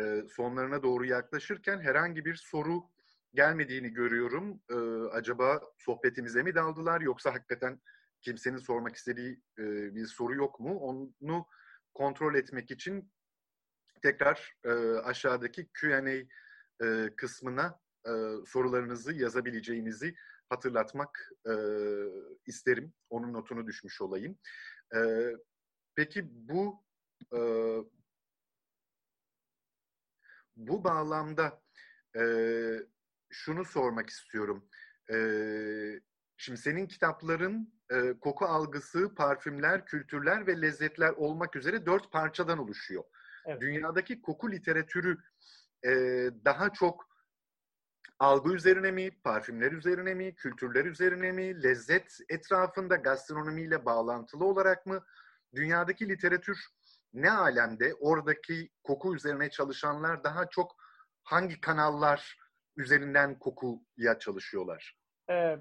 [0.00, 2.82] e, sonlarına doğru yaklaşırken herhangi bir soru
[3.34, 4.60] gelmediğini görüyorum.
[4.70, 4.74] E,
[5.08, 7.80] acaba sohbetimize mi daldılar yoksa hakikaten
[8.20, 10.78] kimsenin sormak istediği e, bir soru yok mu?
[10.78, 11.46] Onu
[11.94, 13.12] kontrol etmek için
[14.02, 16.10] tekrar e, aşağıdaki Q&A
[16.86, 18.10] e, kısmına e,
[18.46, 20.14] sorularınızı yazabileceğinizi
[20.52, 21.54] hatırlatmak e,
[22.46, 22.92] isterim.
[23.10, 24.38] Onun notunu düşmüş olayım.
[24.94, 25.00] E,
[25.94, 26.84] peki bu
[27.34, 27.40] e,
[30.56, 31.62] bu bağlamda
[32.16, 32.22] e,
[33.30, 34.68] şunu sormak istiyorum.
[35.12, 35.16] E,
[36.36, 43.04] şimdi senin kitapların e, koku algısı, parfümler, kültürler ve lezzetler olmak üzere dört parçadan oluşuyor.
[43.46, 43.60] Evet.
[43.60, 45.18] Dünyadaki koku literatürü
[45.84, 45.90] e,
[46.44, 47.11] daha çok
[48.22, 55.04] algı üzerine mi, parfümler üzerine mi, kültürler üzerine mi, lezzet etrafında gastronomiyle bağlantılı olarak mı?
[55.54, 56.58] Dünyadaki literatür
[57.12, 57.94] ne alemde?
[57.94, 60.76] Oradaki koku üzerine çalışanlar daha çok
[61.22, 62.36] hangi kanallar
[62.76, 64.98] üzerinden kokuya çalışıyorlar?
[65.30, 65.58] Ee,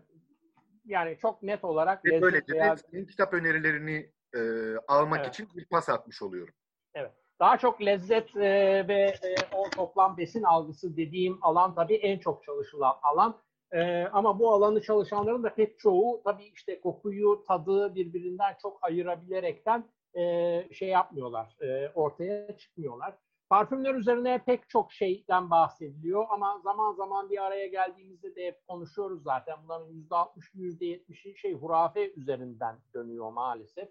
[0.85, 2.75] yani çok net olarak Ve böylece veya...
[3.07, 4.41] kitap önerilerini e,
[4.87, 5.29] almak evet.
[5.33, 6.53] için bir pas atmış oluyorum.
[6.93, 7.13] Evet.
[7.41, 12.43] Daha çok lezzet e, ve e, o toplam besin algısı dediğim alan tabii en çok
[12.43, 13.41] çalışılan alan.
[13.71, 19.83] E, ama bu alanı çalışanların da pek çoğu tabii işte kokuyu, tadı birbirinden çok ayırabilerekten
[20.13, 23.15] e, şey yapmıyorlar, e, ortaya çıkmıyorlar.
[23.49, 29.23] Parfümler üzerine pek çok şeyden bahsediliyor ama zaman zaman bir araya geldiğimizde de hep konuşuyoruz
[29.23, 29.55] zaten.
[29.63, 33.89] Bunların %60'ı %70'i şey hurafe üzerinden dönüyor maalesef.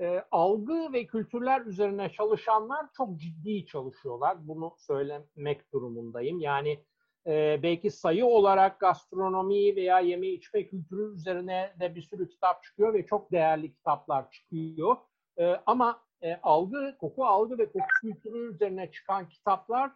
[0.00, 4.48] E, algı ve kültürler üzerine çalışanlar çok ciddi çalışıyorlar.
[4.48, 6.40] Bunu söylemek durumundayım.
[6.40, 6.84] Yani
[7.26, 12.94] e, belki sayı olarak gastronomi veya yeme içme kültürü üzerine de bir sürü kitap çıkıyor
[12.94, 14.96] ve çok değerli kitaplar çıkıyor.
[15.38, 19.90] E, ama e, algı, koku algı ve koku kültürü üzerine çıkan kitaplar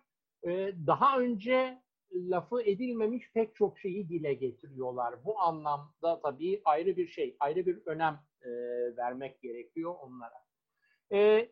[0.47, 1.83] e, daha önce
[2.15, 5.25] lafı edilmemiş pek çok şeyi dile getiriyorlar.
[5.25, 8.51] Bu anlamda tabii ayrı bir şey, ayrı bir önem e,
[8.97, 10.45] vermek gerekiyor onlara.
[11.13, 11.51] E,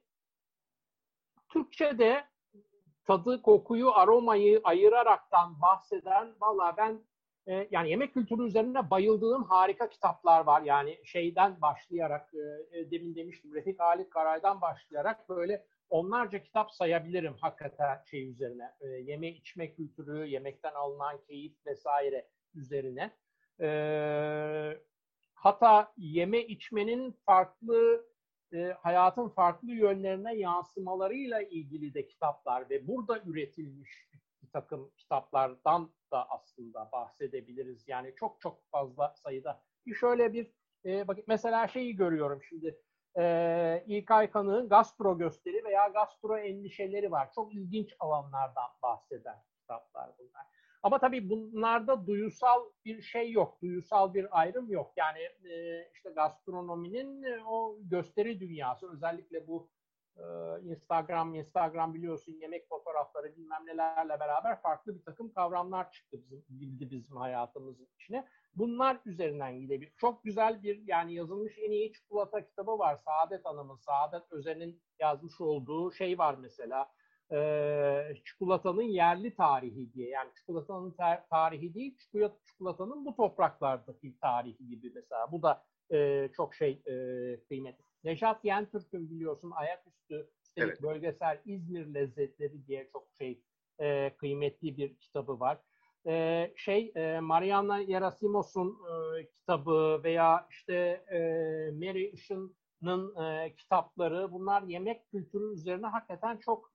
[1.52, 2.24] Türkçe'de
[3.04, 7.00] tadı, kokuyu, aromayı ayıraraktan bahseden, valla ben
[7.46, 10.62] e, yani yemek kültürü üzerine bayıldığım harika kitaplar var.
[10.62, 17.34] Yani şeyden başlayarak, e, e, demin demiştim Refik Halit Karay'dan başlayarak böyle onlarca kitap sayabilirim
[17.40, 18.74] hakikaten şey üzerine.
[18.80, 23.16] E, yeme içme kültürü, yemekten alınan keyif vesaire üzerine.
[23.60, 23.68] E,
[25.42, 28.06] hatta yeme içmenin farklı
[28.52, 34.08] e, hayatın farklı yönlerine yansımalarıyla ilgili de kitaplar ve burada üretilmiş
[34.42, 37.88] bir takım kitaplardan da aslında bahsedebiliriz.
[37.88, 39.62] Yani çok çok fazla sayıda.
[39.86, 40.50] Bir şöyle bir
[40.84, 42.78] e, bak mesela şeyi görüyorum şimdi.
[43.18, 47.32] E, İlkay Kanık'ın gastro gösteri veya gastro endişeleri var.
[47.34, 50.46] Çok ilginç alanlardan bahseden kitaplar bunlar.
[50.82, 54.92] Ama tabii bunlarda duyusal bir şey yok, duyusal bir ayrım yok.
[54.96, 55.18] Yani
[55.52, 59.70] e, işte gastronominin e, o gösteri dünyası, özellikle bu
[60.16, 60.22] e,
[60.62, 66.90] Instagram, Instagram biliyorsun yemek fotoğrafları bilmem nelerle beraber farklı bir takım kavramlar çıktı bizim, girdi
[66.90, 68.28] bizim hayatımızın içine.
[68.54, 69.92] Bunlar üzerinden gidebilir.
[69.96, 72.96] Çok güzel bir yani yazılmış en iyi çikolata kitabı var.
[72.96, 76.90] Saadet Hanım'ın, Saadet Özen'in yazmış olduğu şey var mesela
[77.32, 80.08] e, çikolatanın yerli tarihi diye.
[80.08, 81.98] Yani çikolatanın ter- tarihi değil,
[82.46, 85.32] çikolatanın bu topraklardaki tarihi gibi mesela.
[85.32, 86.94] Bu da e, çok şey e,
[87.48, 87.84] kıymetli.
[88.04, 90.82] Nejat Yentürk'ün biliyorsun ayaküstü üstelik evet.
[90.82, 93.42] bölgesel İzmir lezzetleri diye çok şey
[93.80, 95.58] e, kıymetli bir kitabı var.
[96.06, 98.78] E, şey e, Mariana Yerasimos'un
[99.18, 100.74] e, kitabı veya işte
[101.10, 101.18] e,
[101.72, 102.56] Mary Ish'ın
[103.24, 106.71] e, kitapları bunlar yemek kültürü üzerine hakikaten çok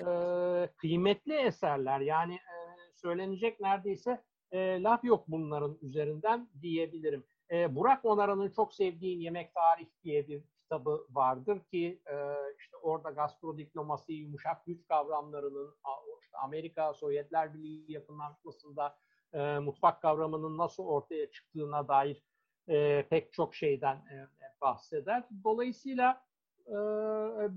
[0.00, 2.00] e, kıymetli eserler.
[2.00, 2.56] Yani e,
[2.94, 4.22] söylenecek neredeyse
[4.52, 7.24] e, laf yok bunların üzerinden diyebilirim.
[7.50, 12.14] E, Burak Onaran'ın çok sevdiğim Yemek Tarih diye bir kitabı vardır ki e,
[12.58, 15.74] işte orada gastrodiplomasi, yumuşak güç kavramlarının
[16.22, 18.98] işte Amerika, Sovyetler Birliği yakınlaşmasında
[19.32, 22.22] e, mutfak kavramının nasıl ortaya çıktığına dair
[22.68, 24.28] e, pek çok şeyden e,
[24.60, 25.24] bahseder.
[25.44, 26.24] Dolayısıyla
[26.66, 26.74] e,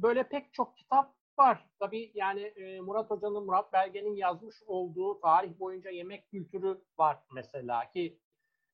[0.02, 1.70] böyle pek çok kitap var.
[1.80, 7.92] Tabii yani e, Murat Hoca'nın, Murat Belge'nin yazmış olduğu tarih boyunca yemek kültürü var mesela
[7.92, 8.20] ki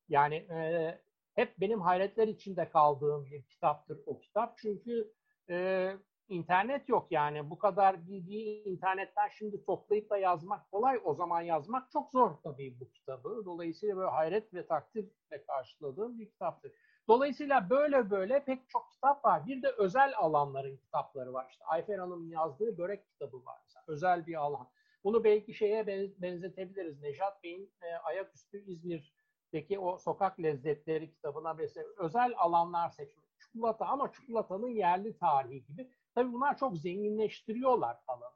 [0.09, 1.01] yani e,
[1.35, 4.57] hep benim hayretler içinde kaldığım bir kitaptır o kitap.
[4.57, 5.13] Çünkü
[5.49, 5.91] e,
[6.29, 10.99] internet yok yani bu kadar bilgiyi internetten şimdi toplayıp da yazmak kolay.
[11.03, 13.41] O zaman yazmak çok zor tabii bu kitabı.
[13.45, 16.71] Dolayısıyla böyle hayret ve takdirle karşıladığım bir kitaptır.
[17.07, 19.47] Dolayısıyla böyle böyle pek çok kitap var.
[19.47, 21.47] Bir de özel alanların kitapları var.
[21.49, 23.59] İşte Ayfer Hanım'ın yazdığı börek kitabı var.
[23.63, 23.83] Mesela.
[23.87, 24.67] Özel bir alan.
[25.03, 25.87] Bunu belki şeye
[26.21, 27.01] benzetebiliriz.
[27.01, 33.25] Nejat Bey'in e, Ayaküstü İzmir'deki o sokak lezzetleri kitabına mesela özel alanlar seçmek.
[33.39, 35.91] Çikolata ama çikolatanın yerli tarihi gibi.
[36.15, 38.35] Tabii bunlar çok zenginleştiriyorlar alanı.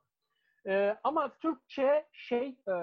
[0.68, 2.74] Ee, ama Türkçe şey e,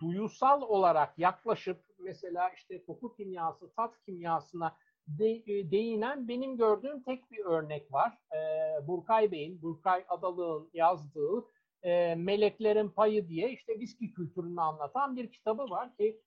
[0.00, 7.30] duyusal olarak yaklaşıp mesela işte koku kimyası, tat kimyasına de, e, değinen benim gördüğüm tek
[7.30, 8.18] bir örnek var.
[8.32, 8.38] E,
[8.86, 11.44] Burkay Bey'in, Burkay Adalı'nın yazdığı
[11.82, 16.20] e, Meleklerin Payı diye işte viski kültürünü anlatan bir kitabı var ki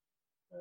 [0.52, 0.58] e,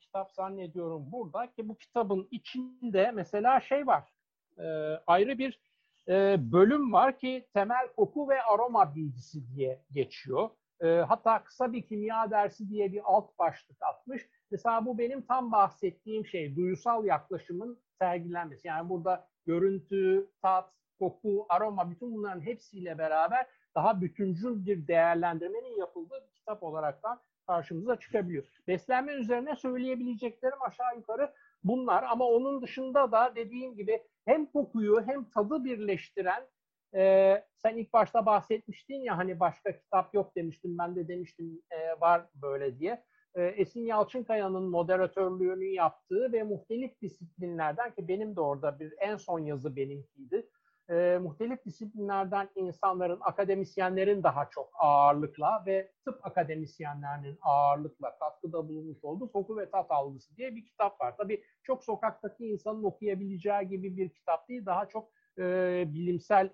[0.00, 4.14] kitap zannediyorum burada ki bu kitabın içinde mesela şey var
[4.58, 4.64] e,
[5.06, 5.60] ayrı bir
[6.08, 10.50] e, bölüm var ki temel koku ve aroma bilgisi diye geçiyor.
[10.80, 14.28] E, hatta kısa bir kimya dersi diye bir alt başlık atmış.
[14.50, 18.68] Mesela bu benim tam bahsettiğim şey, duyusal yaklaşımın sergilenmesi.
[18.68, 26.24] Yani burada görüntü, tat, koku, aroma bütün bunların hepsiyle beraber daha bütüncül bir değerlendirmenin yapıldığı
[26.26, 28.44] bir kitap olarak da karşımıza çıkabiliyor.
[28.68, 31.32] Beslenme üzerine söyleyebileceklerim aşağı yukarı
[31.64, 36.46] bunlar ama onun dışında da dediğim gibi hem kokuyu hem tadı birleştiren
[36.94, 42.00] e, sen ilk başta bahsetmiştin ya hani başka kitap yok demiştim ben de demiştim e,
[42.00, 43.04] var böyle diye.
[43.34, 49.38] E, Esin Yalçınkaya'nın moderatörlüğünü yaptığı ve muhtelif disiplinlerden ki benim de orada bir en son
[49.38, 50.48] yazı benimkiydi
[50.90, 59.32] e, muhtelif disiplinlerden insanların, akademisyenlerin daha çok ağırlıkla ve tıp akademisyenlerinin ağırlıkla katkıda bulunmuş olduğu
[59.32, 61.16] Koku ve Tat Algısı diye bir kitap var.
[61.16, 66.50] Tabii çok sokaktaki insanın okuyabileceği gibi bir kitap değil, daha çok e, bilimsel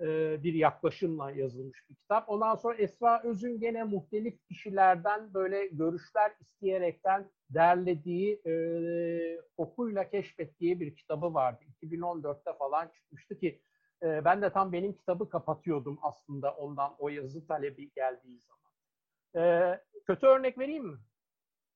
[0.00, 2.28] e, bir yaklaşımla yazılmış bir kitap.
[2.28, 8.52] Ondan sonra Esra Öz'ün gene muhtelif kişilerden böyle görüşler isteyerekten derlediği e,
[9.56, 11.64] okuyla keşfettiği bir kitabı vardı.
[11.82, 13.60] 2014'te falan çıkmıştı ki
[14.02, 18.66] e, ben de tam benim kitabı kapatıyordum aslında ondan o yazı talebi geldiği zaman.
[19.46, 20.98] E, kötü örnek vereyim mi?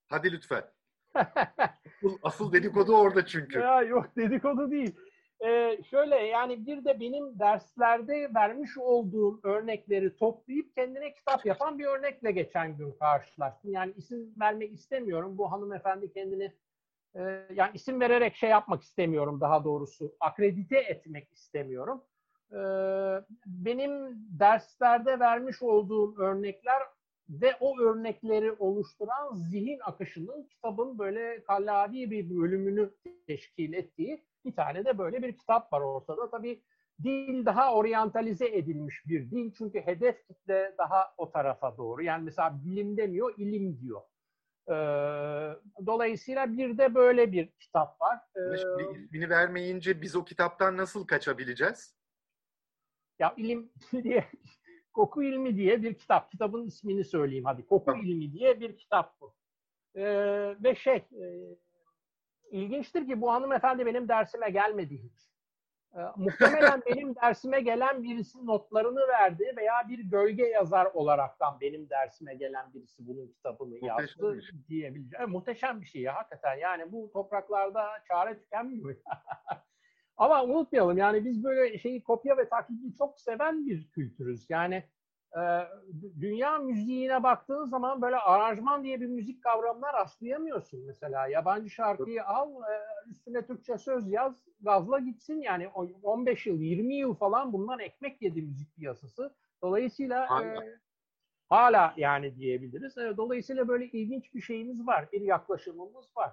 [0.09, 0.65] Hadi lütfen.
[1.15, 3.59] asıl, asıl dedikodu orada çünkü.
[3.59, 4.97] Ya yok dedikodu değil.
[5.45, 11.85] Ee, şöyle yani bir de benim derslerde vermiş olduğum örnekleri toplayıp kendine kitap yapan bir
[11.85, 13.73] örnekle geçen gün karşılaştım.
[13.73, 15.39] Yani isim vermek istemiyorum.
[15.39, 16.53] Bu hanımefendi kendini
[17.15, 17.21] e,
[17.55, 20.17] yani isim vererek şey yapmak istemiyorum daha doğrusu.
[20.21, 22.05] Akredite etmek istemiyorum.
[22.53, 22.57] Ee,
[23.47, 26.83] benim derslerde vermiş olduğum örnekler
[27.29, 32.91] ve o örnekleri oluşturan zihin akışının kitabın böyle kallavi bir bölümünü
[33.27, 36.31] teşkil ettiği bir tane de böyle bir kitap var ortada.
[36.31, 36.63] Tabii
[37.03, 39.53] dil daha oryantalize edilmiş bir dil.
[39.59, 42.03] Çünkü hedef kitle daha o tarafa doğru.
[42.03, 44.01] Yani mesela bilim demiyor, ilim diyor.
[44.69, 44.75] Ee,
[45.87, 48.19] dolayısıyla bir de böyle bir kitap var.
[48.37, 51.97] Ee, ismini vermeyince biz o kitaptan nasıl kaçabileceğiz?
[53.19, 54.25] Ya ilim diye
[54.93, 56.31] Koku ilmi diye bir kitap.
[56.31, 57.67] Kitabın ismini söyleyeyim hadi.
[57.67, 59.35] Koku ilmi diye bir kitap bu.
[59.95, 61.25] Ee, ve şey e,
[62.51, 65.31] ilginçtir ki bu hanımefendi benim dersime gelmedi hiç.
[65.97, 72.35] Ee, muhtemelen benim dersime gelen birisi notlarını verdi veya bir gölge yazar olaraktan benim dersime
[72.35, 74.59] gelen birisi bunun kitabını yazdı şey.
[74.69, 75.23] diyebileceğim.
[75.23, 76.57] E, muhteşem bir şey ya hakikaten.
[76.57, 78.97] Yani bu topraklarda çare tükenmiyor.
[80.17, 84.51] Ama unutmayalım yani biz böyle şeyi kopya ve taklidi çok seven bir kültürüz.
[84.51, 84.85] Yani
[85.37, 85.43] e,
[86.21, 91.29] dünya müziğine baktığın zaman böyle aranjman diye bir müzik kavramına rastlayamıyorsun mesela.
[91.29, 95.69] Yabancı şarkıyı al, e, üstüne Türkçe söz yaz, gazla gitsin yani
[96.03, 99.35] 15 yıl, 20 yıl falan bundan ekmek yedi müzik piyasası.
[99.63, 100.57] Dolayısıyla e,
[101.49, 102.99] hala yani diyebiliriz.
[102.99, 106.31] E, dolayısıyla böyle ilginç bir şeyimiz var, bir yaklaşımımız var.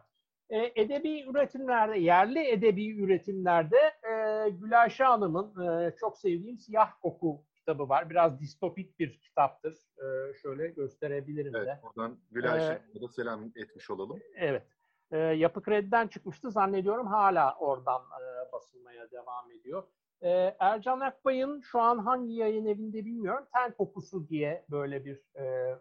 [0.49, 7.89] E, edebi üretimlerde, yerli edebi üretimlerde e, Gülayşe Hanım'ın e, çok sevdiğim Siyah Koku kitabı
[7.89, 8.09] var.
[8.09, 9.73] Biraz distopik bir kitaptır.
[9.97, 11.79] E, şöyle gösterebilirim evet, de.
[11.83, 14.19] Oradan Gülayşe'ye ee, selam etmiş olalım.
[14.35, 14.63] Evet.
[15.11, 17.07] E, Yapı Kredi'den çıkmıştı zannediyorum.
[17.07, 19.83] Hala oradan e, basılmaya devam ediyor.
[20.21, 23.45] E, Ercan Akbay'ın şu an hangi yayın evinde bilmiyorum.
[23.53, 25.75] Ten Kokusu diye böyle bir e,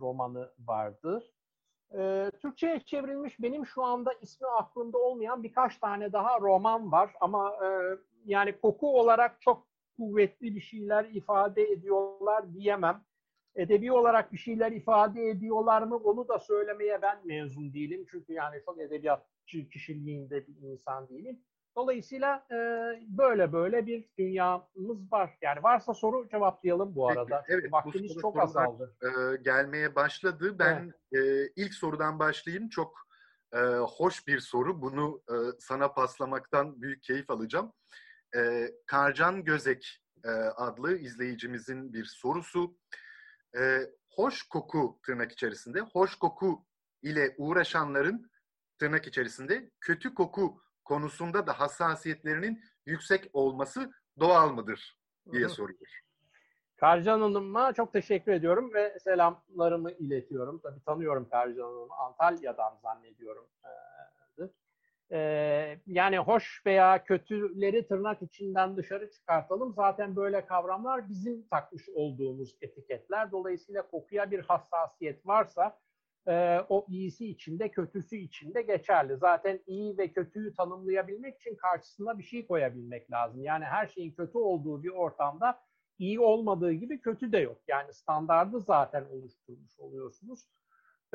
[0.00, 1.24] romanı vardı.
[1.98, 7.54] E, Türkçe'ye çevrilmiş benim şu anda ismi aklımda olmayan birkaç tane daha roman var ama
[7.64, 7.68] e,
[8.24, 13.04] yani koku olarak çok kuvvetli bir şeyler ifade ediyorlar diyemem.
[13.56, 18.06] Edebi olarak bir şeyler ifade ediyorlar mı onu da söylemeye ben mezun değilim.
[18.10, 21.40] Çünkü yani çok edebiyatçı kişiliğinde bir insan değilim.
[21.76, 22.56] Dolayısıyla e,
[23.08, 25.38] böyle böyle bir dünyamız var.
[25.42, 27.44] Yani varsa soru cevaplayalım bu arada.
[27.46, 28.96] Peki, evet, Vaktimiz bu çok azaldı.
[29.02, 30.56] E, gelmeye başladı.
[30.58, 31.48] Ben evet.
[31.48, 32.68] e, ilk sorudan başlayayım.
[32.68, 33.06] Çok
[33.52, 33.58] e,
[33.98, 34.82] hoş bir soru.
[34.82, 37.72] Bunu e, sana paslamaktan büyük keyif alacağım.
[38.36, 42.76] E, Karcan Gözek e, adlı izleyicimizin bir sorusu.
[43.58, 43.80] E,
[44.10, 46.64] hoş koku tırnak içerisinde, hoş koku
[47.02, 48.30] ile uğraşanların
[48.78, 54.98] tırnak içerisinde kötü koku konusunda da hassasiyetlerinin yüksek olması doğal mıdır
[55.32, 56.02] diye soruyor.
[56.76, 60.60] Karcan Hanım'a çok teşekkür ediyorum ve selamlarımı iletiyorum.
[60.62, 61.94] Tabii tanıyorum Karcan Hanım'ı.
[61.94, 63.46] Antalya'dan zannediyorum.
[63.64, 63.68] Ee,
[65.86, 69.72] yani hoş veya kötüleri tırnak içinden dışarı çıkartalım.
[69.72, 73.32] Zaten böyle kavramlar bizim takmış olduğumuz etiketler.
[73.32, 75.78] Dolayısıyla kokuya bir hassasiyet varsa
[76.28, 79.16] e, o iyisi içinde, kötüsü içinde geçerli.
[79.16, 83.42] Zaten iyi ve kötüyü tanımlayabilmek için karşısına bir şey koyabilmek lazım.
[83.42, 85.60] Yani her şeyin kötü olduğu bir ortamda
[85.98, 87.58] iyi olmadığı gibi kötü de yok.
[87.68, 90.46] Yani standardı zaten oluşturmuş oluyorsunuz.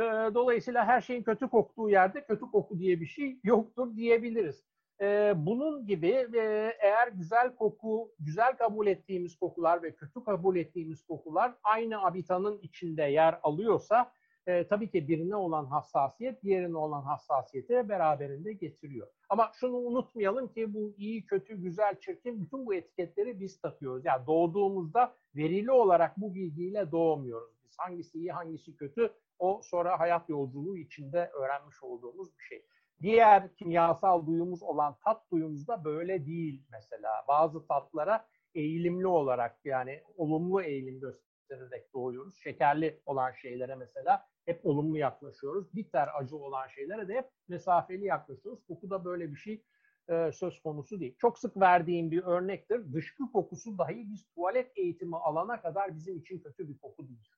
[0.02, 4.64] Ee, dolayısıyla her şeyin kötü koktuğu yerde kötü koku diye bir şey yoktur diyebiliriz.
[5.02, 11.06] Ee, bunun gibi e, eğer güzel koku, güzel kabul ettiğimiz kokular ve kötü kabul ettiğimiz
[11.06, 14.12] kokular aynı abitanın içinde yer alıyorsa
[14.48, 19.08] e, tabii ki birine olan hassasiyet diğerine olan hassasiyeti beraberinde getiriyor.
[19.30, 24.06] Ama şunu unutmayalım ki bu iyi, kötü, güzel, çirkin bütün bu etiketleri biz takıyoruz.
[24.06, 27.52] Yani doğduğumuzda verili olarak bu bilgiyle doğmuyoruz.
[27.64, 32.66] Biz hangisi iyi, hangisi kötü o sonra hayat yolculuğu içinde öğrenmiş olduğumuz bir şey.
[33.02, 37.12] Diğer kimyasal duyumuz olan tat duyumuz da böyle değil mesela.
[37.28, 42.40] Bazı tatlara eğilimli olarak yani olumlu eğilim göstererek doğuyoruz.
[42.44, 45.76] Şekerli olan şeylere mesela hep olumlu yaklaşıyoruz.
[45.76, 48.66] Bitter acı olan şeylere de hep mesafeli yaklaşıyoruz.
[48.68, 49.64] Koku da böyle bir şey
[50.10, 51.16] e, söz konusu değil.
[51.18, 52.94] Çok sık verdiğim bir örnektir.
[52.94, 57.30] Dışkı kokusu dahi biz tuvalet eğitimi alana kadar bizim için kötü bir koku değil.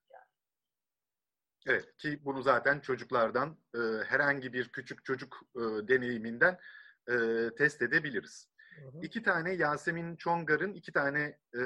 [1.68, 6.60] Evet ki bunu zaten çocuklardan e, herhangi bir küçük çocuk e, deneyiminden
[7.08, 7.16] e,
[7.58, 8.50] test edebiliriz.
[8.76, 9.02] Hı hı.
[9.02, 11.62] İki tane Yasemin Çongar'ın iki tane e,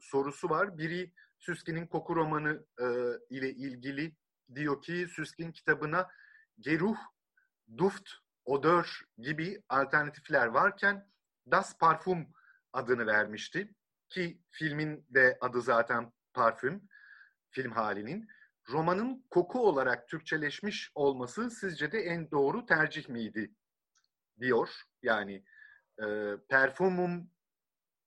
[0.00, 0.78] sorusu var.
[0.78, 2.86] Biri Süskin'in koku romanı e,
[3.30, 4.16] ile ilgili
[4.54, 6.08] diyor ki Süskin kitabına
[6.60, 6.96] geruh,
[7.78, 8.10] duft,
[8.44, 11.08] odör gibi alternatifler varken
[11.50, 12.26] Das Parfum
[12.72, 13.74] adını vermişti.
[14.08, 16.88] Ki filmin de adı zaten parfüm,
[17.50, 18.28] film halinin
[18.70, 23.54] romanın koku olarak Türkçeleşmiş olması sizce de en doğru tercih miydi?
[24.40, 24.68] diyor.
[25.02, 25.44] Yani
[25.98, 26.06] e,
[26.48, 27.30] perfumum,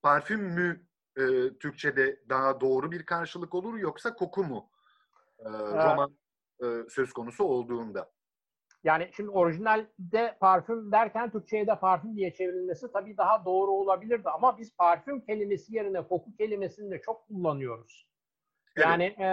[0.02, 0.86] parfüm mü
[1.18, 1.24] e,
[1.60, 4.70] Türkçe'de daha doğru bir karşılık olur yoksa koku mu
[5.40, 6.18] e, roman
[6.64, 8.12] e, söz konusu olduğunda?
[8.84, 14.58] Yani şimdi orijinalde parfüm derken Türkçe'ye de parfüm diye çevrilmesi tabii daha doğru olabilirdi ama
[14.58, 18.08] biz parfüm kelimesi yerine koku kelimesini de çok kullanıyoruz.
[18.78, 19.28] Yani e,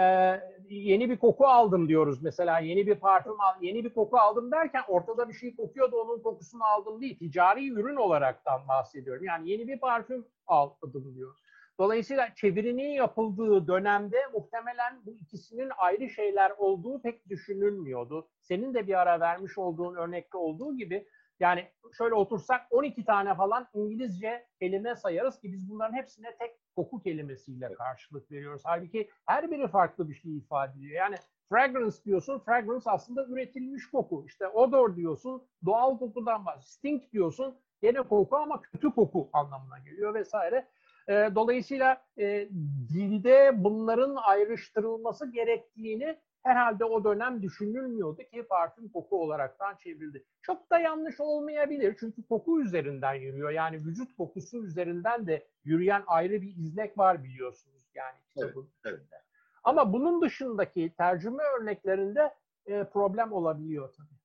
[0.69, 4.81] yeni bir koku aldım diyoruz mesela yeni bir parfüm al, yeni bir koku aldım derken
[4.87, 9.23] ortada bir şey kokuyordu onun kokusunu aldım değil ticari ürün olaraktan bahsediyorum.
[9.23, 11.35] Yani yeni bir parfüm aldım diyor.
[11.79, 18.27] Dolayısıyla çevirinin yapıldığı dönemde muhtemelen bu ikisinin ayrı şeyler olduğu pek düşünülmüyordu.
[18.41, 21.07] Senin de bir ara vermiş olduğun örnekte olduğu gibi
[21.43, 21.67] yani
[21.97, 27.73] şöyle otursak 12 tane falan İngilizce kelime sayarız ki biz bunların hepsine tek koku kelimesiyle
[27.73, 28.61] karşılık veriyoruz.
[28.65, 30.95] Halbuki her biri farklı bir şey ifade ediyor.
[30.95, 31.15] Yani
[31.49, 34.23] fragrance diyorsun, fragrance aslında üretilmiş koku.
[34.27, 36.59] İşte odor diyorsun, doğal kokudan var.
[36.61, 40.67] Stink diyorsun, gene koku ama kötü koku anlamına geliyor vesaire.
[41.07, 42.49] E, dolayısıyla e,
[42.93, 50.25] dilde bunların ayrıştırılması gerektiğini herhalde o dönem düşünülmüyordu ki parfüm koku olaraktan çevrildi.
[50.41, 53.49] Çok da yanlış olmayabilir çünkü koku üzerinden yürüyor.
[53.49, 59.21] Yani vücut kokusu üzerinden de yürüyen ayrı bir izlek var biliyorsunuz yani kitabın evet, evet.
[59.63, 62.33] Ama bunun dışındaki tercüme örneklerinde
[62.65, 64.23] e, problem olabiliyor tabii.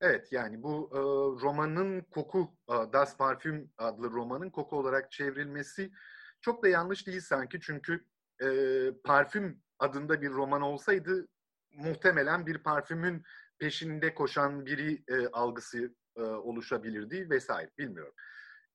[0.00, 0.98] Evet yani bu e,
[1.42, 5.90] romanın koku, e, Das Parfüm adlı romanın koku olarak çevrilmesi
[6.40, 8.04] çok da yanlış değil sanki çünkü
[8.42, 8.48] e,
[9.04, 11.28] parfüm adında bir roman olsaydı
[11.72, 13.22] muhtemelen bir parfümün
[13.58, 18.14] peşinde koşan biri e, algısı e, oluşabilirdi vesaire bilmiyorum.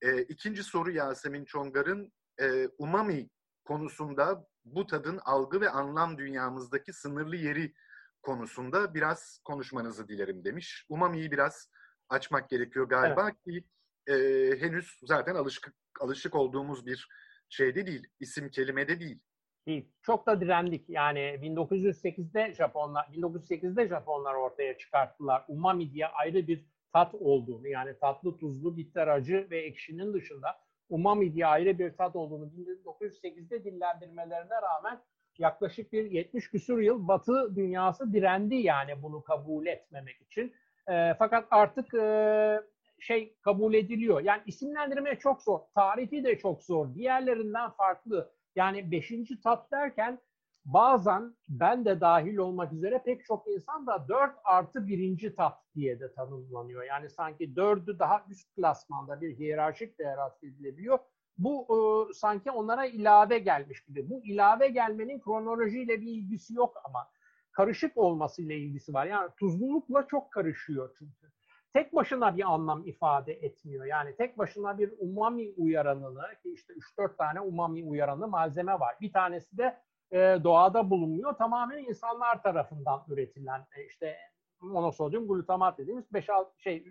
[0.01, 3.30] E, ikinci soru Yasemin Çongar'ın e, umami
[3.66, 7.74] konusunda bu tadın algı ve anlam dünyamızdaki sınırlı yeri
[8.22, 10.86] konusunda biraz konuşmanızı dilerim demiş.
[10.89, 11.70] Umami'yi biraz
[12.10, 13.43] açmak gerekiyor galiba evet.
[13.43, 13.68] ki
[14.08, 14.16] e,
[14.62, 17.08] henüz zaten alışık alışık olduğumuz bir
[17.49, 19.20] şeyde değil, isim kelimede değil
[19.68, 19.86] değil.
[20.01, 20.89] Çok da direndik.
[20.89, 25.45] Yani 1908'de Japonlar 1908'de Japonlar ortaya çıkarttılar.
[25.47, 30.57] Umami diye ayrı bir tat olduğunu yani tatlı, tuzlu, bitter, acı ve ekşinin dışında
[30.89, 35.01] umami diye ayrı bir tat olduğunu 1908'de dillendirmelerine rağmen
[35.38, 40.53] yaklaşık bir 70 küsur yıl Batı dünyası direndi yani bunu kabul etmemek için.
[40.89, 42.61] E, fakat artık e,
[42.99, 44.22] şey kabul ediliyor.
[44.22, 45.59] Yani isimlendirme çok zor.
[45.76, 46.95] Tarifi de çok zor.
[46.95, 48.32] Diğerlerinden farklı.
[48.56, 50.20] Yani beşinci tat derken
[50.66, 55.99] bazen ben de dahil olmak üzere pek çok insan da dört artı birinci tat diye
[55.99, 56.84] de tanımlanıyor.
[56.84, 60.99] Yani sanki dördü daha üst klasmanda bir hiyerarşik değer edilebiliyor.
[61.38, 64.10] Bu e, sanki onlara ilave gelmiş gibi.
[64.10, 67.08] Bu ilave gelmenin kronolojiyle bir ilgisi yok ama
[67.51, 69.06] karışık olmasıyla ilgisi var.
[69.06, 71.32] Yani tuzlulukla çok karışıyor çünkü.
[71.76, 73.86] Tek başına bir anlam ifade etmiyor.
[73.86, 78.95] Yani tek başına bir umami uyaranını ki işte 3-4 tane umami uyaranı malzeme var.
[79.01, 79.78] Bir tanesi de
[80.11, 81.34] e, doğada bulunmuyor.
[81.34, 84.17] Tamamen insanlar tarafından üretilen e, işte
[84.61, 86.86] monosodyum glutamat dediğimiz 5-6 şey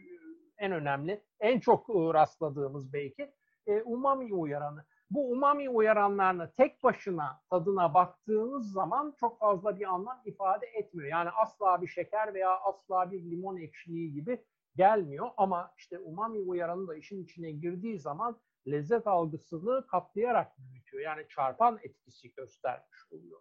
[0.58, 3.32] en önemli, en çok rastladığımız belki
[3.66, 4.84] e, umami uyaranı.
[5.10, 11.08] Bu umami uyaranlarını tek başına tadına baktığınız zaman çok fazla bir anlam ifade etmiyor.
[11.08, 14.44] Yani asla bir şeker veya asla bir limon ekşiliği gibi
[14.76, 15.30] gelmiyor.
[15.36, 21.02] Ama işte umami uyaranı da işin içine girdiği zaman lezzet algısını katlayarak büyütüyor.
[21.02, 23.40] Yani çarpan etkisi göstermiş oluyor.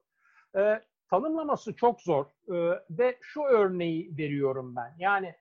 [0.55, 4.95] Ee, tanımlaması çok zor ee, ve şu örneği veriyorum ben.
[4.99, 5.35] Yani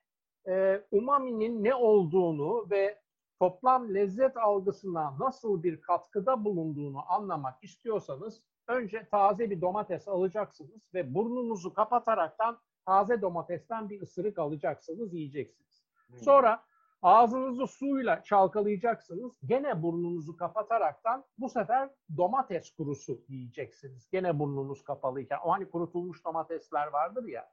[0.49, 3.03] e, umami'nin ne olduğunu ve
[3.39, 11.15] toplam lezzet algısına nasıl bir katkıda bulunduğunu anlamak istiyorsanız önce taze bir domates alacaksınız ve
[11.15, 15.72] burnunuzu kapataraktan taze domatesten bir ısırık alacaksınız, yiyeceksiniz.
[16.19, 16.63] Sonra
[17.03, 19.33] ağzınızı suyla çalkalayacaksınız.
[19.45, 24.09] Gene burnunuzu kapataraktan bu sefer domates kurusu yiyeceksiniz.
[24.11, 25.39] Gene burnunuz kapalıyken.
[25.45, 27.49] O hani kurutulmuş domatesler vardır ya.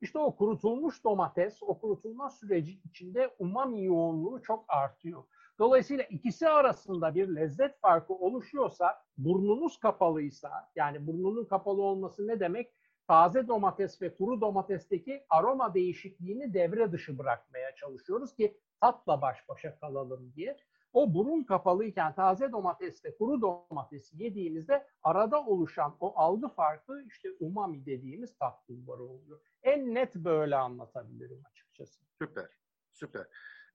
[0.00, 5.24] İşte o kurutulmuş domates, o kurutulma süreci içinde umami yoğunluğu çok artıyor.
[5.58, 12.72] Dolayısıyla ikisi arasında bir lezzet farkı oluşuyorsa, burnunuz kapalıysa, yani burnunun kapalı olması ne demek?
[13.08, 19.78] Taze domates ve kuru domatesteki aroma değişikliğini devre dışı bırakmaya çalışıyoruz ki tatla baş başa
[19.78, 20.56] kalalım diye.
[20.92, 27.86] O burun kapalıyken taze domatesle kuru domatesi yediğimizde arada oluşan o algı farkı işte umami
[27.86, 29.40] dediğimiz tat bulvarı oluyor.
[29.62, 32.04] En net böyle anlatabilirim açıkçası.
[32.18, 32.48] Süper,
[32.92, 33.26] süper.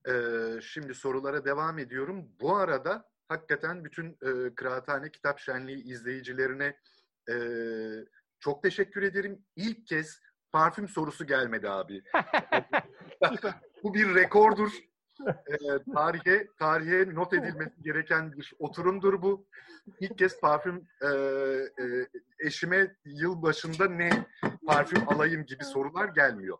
[0.08, 2.28] Ee, şimdi sorulara devam ediyorum.
[2.40, 6.76] Bu arada hakikaten bütün e, Kıraathane Kitap Şenliği izleyicilerine
[7.28, 7.34] e,
[8.40, 9.44] çok teşekkür ederim.
[9.56, 10.20] İlk kez
[10.52, 12.02] parfüm sorusu gelmedi abi.
[13.82, 14.72] Bu bir rekordur.
[15.26, 19.46] E, tarihe tarihe not edilmesi gereken bir oturumdur bu.
[20.00, 22.06] İlk kez parfüm e, e,
[22.38, 24.26] eşime yıl başında ne
[24.66, 26.58] parfüm alayım gibi sorular gelmiyor.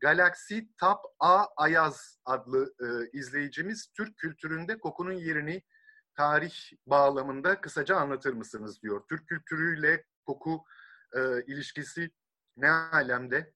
[0.00, 5.62] Galaxy Top A Ayaz adlı e, izleyicimiz Türk kültüründe kokunun yerini
[6.16, 6.54] tarih
[6.86, 9.02] bağlamında kısaca anlatır mısınız diyor.
[9.08, 10.64] Türk kültürüyle koku
[11.16, 12.10] e, ilişkisi
[12.56, 13.52] ne alemde?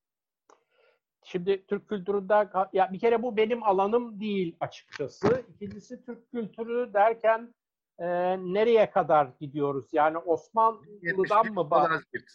[1.24, 5.44] Şimdi Türk kültüründe ya bir kere bu benim alanım değil açıkçası.
[5.54, 7.54] İkincisi Türk kültürü derken
[7.98, 8.06] e,
[8.38, 9.88] nereye kadar gidiyoruz?
[9.92, 11.64] Yani Osmanlı'dan mı?
[11.64, 12.30] Malazgirt.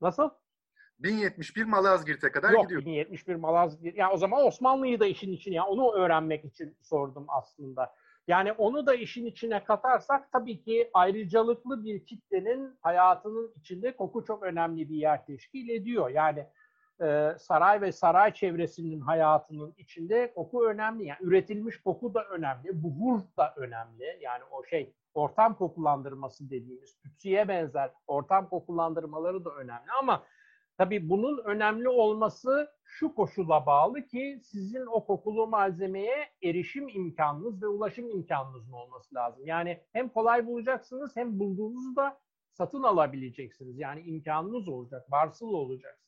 [0.00, 0.30] Nasıl?
[0.98, 2.84] 1071 Malazgirt'e kadar Yok, gidiyor.
[2.84, 3.96] 1071 Malazgirt.
[3.96, 7.94] Ya o zaman Osmanlı'yı da işin içine, ya onu öğrenmek için sordum aslında.
[8.28, 14.42] Yani onu da işin içine katarsak tabii ki ayrıcalıklı bir kitlenin hayatının içinde koku çok
[14.42, 16.10] önemli bir yer teşkil ediyor.
[16.10, 16.46] Yani
[17.02, 21.06] e, saray ve saray çevresinin hayatının içinde koku önemli.
[21.06, 24.18] Yani üretilmiş koku da önemli, buhur da önemli.
[24.20, 30.22] Yani o şey ortam kokulandırması dediğimiz tütsüye benzer ortam kokulandırmaları da önemli ama
[30.78, 37.66] Tabii bunun önemli olması şu koşula bağlı ki sizin o kokulu malzemeye erişim imkanınız ve
[37.66, 39.46] ulaşım imkanınızın olması lazım.
[39.46, 42.20] Yani hem kolay bulacaksınız hem bulduğunuzu da
[42.52, 43.78] satın alabileceksiniz.
[43.78, 46.04] Yani imkanınız olacak, varsıl olacaksınız.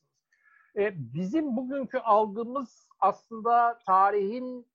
[0.77, 4.67] Ee, bizim bugünkü algımız aslında tarihin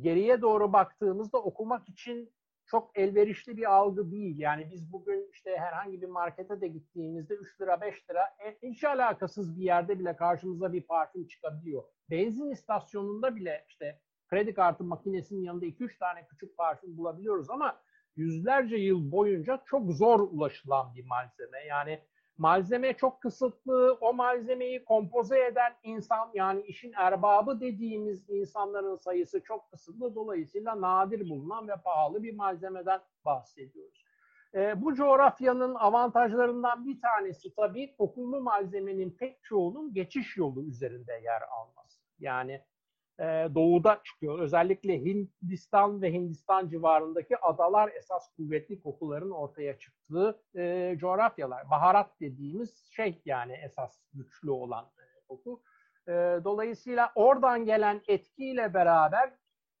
[0.00, 2.32] geriye doğru baktığımızda okumak için
[2.70, 4.38] çok elverişli bir algı değil.
[4.38, 8.84] Yani biz bugün işte herhangi bir markete de gittiğimizde 3 lira 5 lira e, hiç
[8.84, 11.82] alakasız bir yerde bile karşımıza bir parfüm çıkabiliyor.
[12.10, 17.80] Benzin istasyonunda bile işte kredi kartı makinesinin yanında 2-3 tane küçük parfüm bulabiliyoruz ama
[18.16, 21.66] yüzlerce yıl boyunca çok zor ulaşılan bir malzeme.
[21.68, 22.00] Yani
[22.40, 23.98] malzeme çok kısıtlı.
[24.00, 30.14] O malzemeyi kompoze eden insan yani işin erbabı dediğimiz insanların sayısı çok kısıtlı.
[30.14, 34.04] Dolayısıyla nadir bulunan ve pahalı bir malzemeden bahsediyoruz.
[34.54, 41.42] E, bu coğrafyanın avantajlarından bir tanesi tabii kokulu malzemenin pek çoğunun geçiş yolu üzerinde yer
[41.42, 42.02] alması.
[42.18, 42.60] Yani
[43.54, 44.38] doğuda çıkıyor.
[44.38, 51.70] Özellikle Hindistan ve Hindistan civarındaki adalar esas kuvvetli kokuların ortaya çıktığı e, coğrafyalar.
[51.70, 55.62] Baharat dediğimiz şey yani esas güçlü olan e, koku.
[56.08, 56.12] E,
[56.44, 59.32] dolayısıyla oradan gelen etkiyle beraber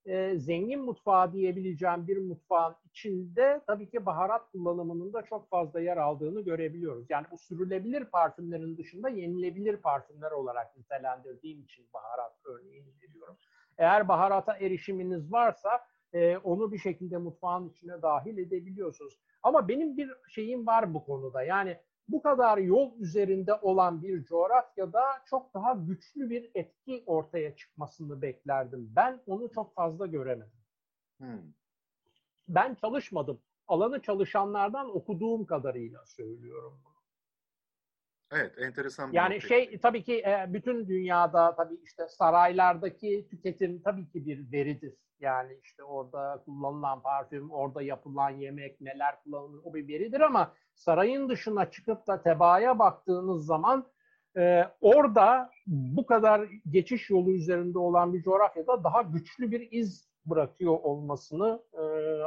[0.06, 5.96] e, zengin mutfağı diyebileceğim bir mutfağın içinde tabii ki baharat kullanımının da çok fazla yer
[5.96, 7.06] aldığını görebiliyoruz.
[7.10, 13.36] Yani bu sürülebilir parfümlerin dışında yenilebilir parfümler olarak nitelendirdiğim için baharat örneğini veriyorum.
[13.78, 15.80] Eğer baharata erişiminiz varsa
[16.12, 19.18] e, onu bir şekilde mutfağın içine dahil edebiliyorsunuz.
[19.42, 21.42] Ama benim bir şeyim var bu konuda.
[21.42, 21.76] Yani
[22.12, 28.92] bu kadar yol üzerinde olan bir coğrafyada çok daha güçlü bir etki ortaya çıkmasını beklerdim.
[28.96, 30.60] Ben onu çok fazla göremedim.
[31.18, 31.40] Hmm.
[32.48, 33.40] Ben çalışmadım.
[33.68, 36.90] Alanı çalışanlardan okuduğum kadarıyla söylüyorum bunu.
[38.32, 39.12] Evet, enteresan.
[39.12, 39.48] Bir yani nokta.
[39.48, 44.94] şey tabii ki e, bütün dünyada tabii işte saraylardaki tüketim tabii ki bir veridir.
[45.20, 51.28] Yani işte orada kullanılan parfüm, orada yapılan yemek, neler kullanılır o bir veridir ama sarayın
[51.28, 53.86] dışına çıkıp da tebaaya baktığınız zaman
[54.36, 60.78] e, orada bu kadar geçiş yolu üzerinde olan bir coğrafyada daha güçlü bir iz bırakıyor
[60.82, 61.82] olmasını e,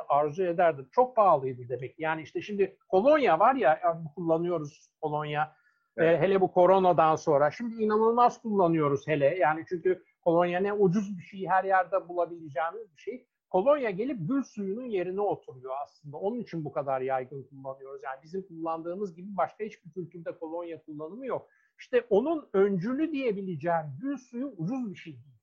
[0.10, 0.90] arzu ederdim.
[0.92, 2.00] Çok pahalıydı demek.
[2.00, 3.80] Yani işte şimdi kolonya var ya
[4.16, 5.56] kullanıyoruz kolonya.
[5.98, 6.20] E, evet.
[6.20, 7.52] E, hele bu koronadan sonra.
[7.52, 9.38] Şimdi inanılmaz kullanıyoruz hele.
[9.38, 13.28] Yani çünkü kolonya ne ucuz bir şey her yerde bulabileceğimiz bir şey.
[13.54, 16.18] Kolonya gelip gül suyunun yerine oturuyor aslında.
[16.18, 18.04] Onun için bu kadar yaygın kullanıyoruz.
[18.04, 21.50] Yani bizim kullandığımız gibi başka hiçbir kültürde kolonya kullanımı yok.
[21.80, 25.38] İşte onun öncülü diyebileceğim gül suyu ucuz bir şey değil.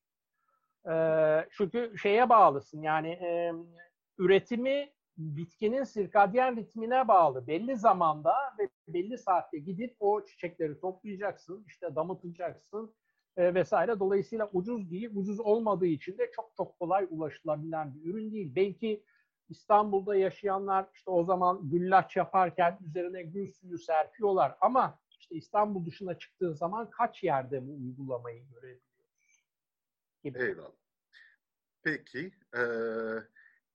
[0.89, 3.53] Ee, çünkü şeye bağlısın yani e,
[4.19, 7.47] üretimi bitkinin sirkadyen ritmine bağlı.
[7.47, 12.95] Belli zamanda ve belli saatte gidip o çiçekleri toplayacaksın, işte damıtacaksın,
[13.37, 14.01] e, vesaire.
[14.01, 18.53] Dolayısıyla ucuz değil, ucuz olmadığı için de çok çok kolay ulaşılabilen bir ürün değil.
[18.55, 19.05] Belki
[19.49, 26.19] İstanbul'da yaşayanlar işte o zaman güllaç yaparken üzerine gül suyu serpiyorlar ama işte İstanbul dışına
[26.19, 29.45] çıktığın zaman kaç yerde bu uygulamayı görebiliyoruz?
[30.25, 30.39] Gibi.
[30.39, 30.73] Eyvallah.
[31.83, 32.63] Peki, e,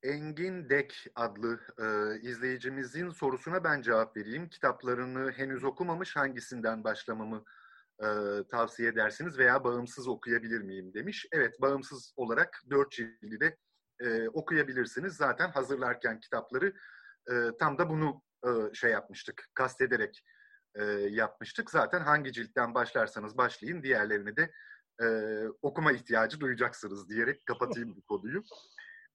[0.03, 4.49] Engin Dek adlı e, izleyicimizin sorusuna ben cevap vereyim.
[4.49, 7.43] Kitaplarını henüz okumamış, hangisinden başlamamı
[8.03, 8.07] e,
[8.51, 11.25] tavsiye edersiniz veya bağımsız okuyabilir miyim demiş.
[11.31, 13.57] Evet bağımsız olarak dört cildi de
[13.99, 15.13] e, okuyabilirsiniz.
[15.13, 16.73] Zaten hazırlarken kitapları
[17.31, 20.23] e, tam da bunu e, şey yapmıştık, kastederek
[20.75, 21.71] e, yapmıştık.
[21.71, 24.51] Zaten hangi ciltten başlarsanız başlayın diğerlerini de
[25.01, 25.07] e,
[25.61, 28.43] okuma ihtiyacı duyacaksınız diyerek kapatayım bu konuyu.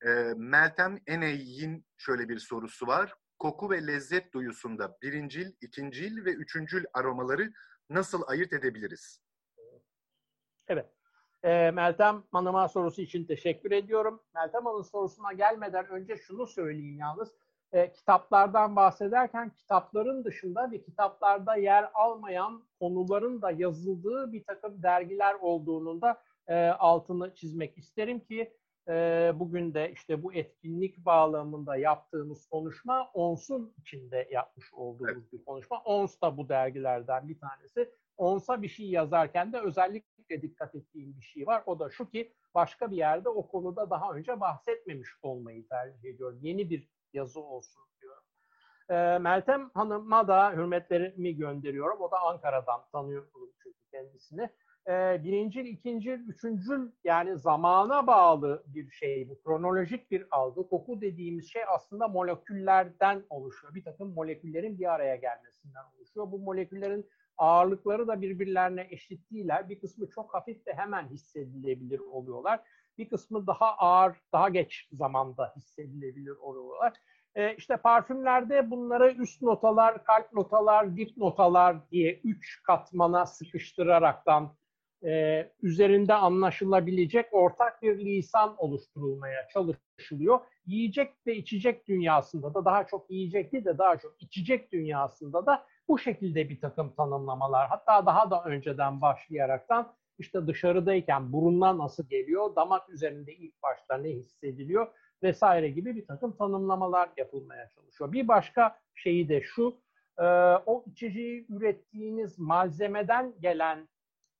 [0.06, 3.14] E, Meltem Eney'in şöyle bir sorusu var.
[3.38, 7.52] Koku ve lezzet duyusunda birincil, ikincil ve üçüncül aromaları
[7.90, 9.20] nasıl ayırt edebiliriz?
[10.68, 10.86] Evet.
[11.42, 14.22] E, Meltem Hanım'a sorusu için teşekkür ediyorum.
[14.34, 17.32] Meltem Hanım sorusuna gelmeden önce şunu söyleyeyim yalnız.
[17.72, 25.34] E, kitaplardan bahsederken kitapların dışında ve kitaplarda yer almayan konuların da yazıldığı bir takım dergiler
[25.34, 28.52] olduğunun da e, altını çizmek isterim ki
[28.88, 35.32] e, bugün de işte bu etkinlik bağlamında yaptığımız konuşma ONS'un içinde yapmış olduğumuz evet.
[35.32, 35.82] bir konuşma.
[35.82, 37.90] ONS da bu dergilerden bir tanesi.
[38.16, 41.62] ONS'a bir şey yazarken de özellikle dikkat ettiğim bir şey var.
[41.66, 46.38] O da şu ki başka bir yerde o konuda daha önce bahsetmemiş olmayı tercih ediyorum.
[46.42, 48.22] Yeni bir yazı olsun diyorum.
[48.90, 52.00] E, Meltem Hanım'a da hürmetlerimi gönderiyorum.
[52.00, 54.50] O da Ankara'dan tanıyorum çünkü kendisini
[54.90, 59.42] e, birincil, ikincil, üçüncül yani zamana bağlı bir şey bu.
[59.42, 60.68] Kronolojik bir algı.
[60.68, 63.74] Koku dediğimiz şey aslında moleküllerden oluşuyor.
[63.74, 66.32] Bir takım moleküllerin bir araya gelmesinden oluşuyor.
[66.32, 69.68] Bu moleküllerin ağırlıkları da birbirlerine eşit değiller.
[69.68, 72.60] Bir kısmı çok hafif ve hemen hissedilebilir oluyorlar.
[72.98, 76.92] Bir kısmı daha ağır, daha geç zamanda hissedilebilir oluyorlar.
[77.34, 84.56] E, işte parfümlerde bunları üst notalar, kalp notalar, dip notalar diye üç katmana sıkıştıraraktan
[85.04, 90.40] e, üzerinde anlaşılabilecek ortak bir lisan oluşturulmaya çalışılıyor.
[90.66, 95.66] Yiyecek ve içecek dünyasında da daha çok yiyecek değil de daha çok içecek dünyasında da
[95.88, 102.56] bu şekilde bir takım tanımlamalar hatta daha da önceden başlayaraktan işte dışarıdayken burundan nasıl geliyor,
[102.56, 104.86] damak üzerinde ilk başta ne hissediliyor
[105.22, 108.12] vesaire gibi bir takım tanımlamalar yapılmaya çalışıyor.
[108.12, 109.80] Bir başka şeyi de şu,
[110.66, 113.88] o içeceği ürettiğiniz malzemeden gelen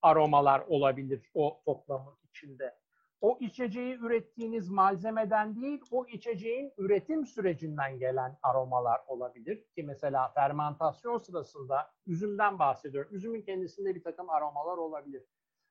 [0.02, 2.74] aromalar olabilir o toplamın içinde.
[3.20, 9.64] O içeceği ürettiğiniz malzemeden değil, o içeceğin üretim sürecinden gelen aromalar olabilir.
[9.74, 13.14] Ki mesela fermentasyon sırasında üzümden bahsediyorum.
[13.14, 15.22] Üzümün kendisinde bir takım aromalar olabilir.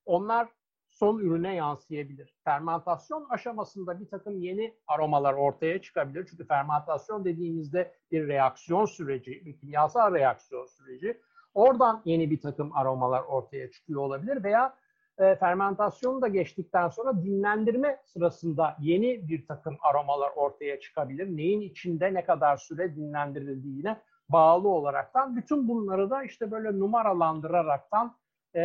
[0.05, 0.49] Onlar
[0.89, 2.36] son ürüne yansıyabilir.
[2.43, 6.27] Fermentasyon aşamasında bir takım yeni aromalar ortaya çıkabilir.
[6.30, 11.21] Çünkü fermentasyon dediğimizde bir reaksiyon süreci, bir kimyasal reaksiyon süreci.
[11.54, 14.76] Oradan yeni bir takım aromalar ortaya çıkıyor olabilir veya
[15.18, 21.38] e, fermentasyon da geçtikten sonra dinlendirme sırasında yeni bir takım aromalar ortaya çıkabilir.
[21.38, 28.18] Neyin içinde ne kadar süre dinlendirildiğine bağlı olaraktan bütün bunları da işte böyle numaralandıraraktan
[28.56, 28.62] e,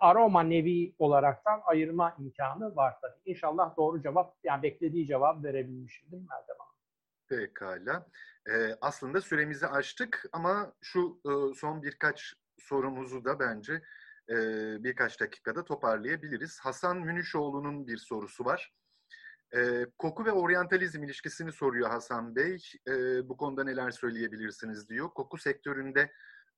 [0.00, 3.20] aroma nevi olaraktan ayırma imkanı var tabii.
[3.30, 6.74] İnşallah doğru cevap yani beklediği cevap verebilmişimdir Meltem Hanım.
[7.28, 8.06] Pekala.
[8.48, 13.82] Ee, aslında süremizi aştık ama şu e, son birkaç sorumuzu da bence
[14.28, 14.36] e,
[14.84, 16.60] birkaç dakikada toparlayabiliriz.
[16.60, 18.72] Hasan Münüşoğlu'nun bir sorusu var.
[19.56, 22.62] E, koku ve oryantalizm ilişkisini soruyor Hasan Bey.
[22.88, 22.92] E,
[23.28, 25.10] bu konuda neler söyleyebilirsiniz diyor.
[25.10, 26.12] Koku sektöründe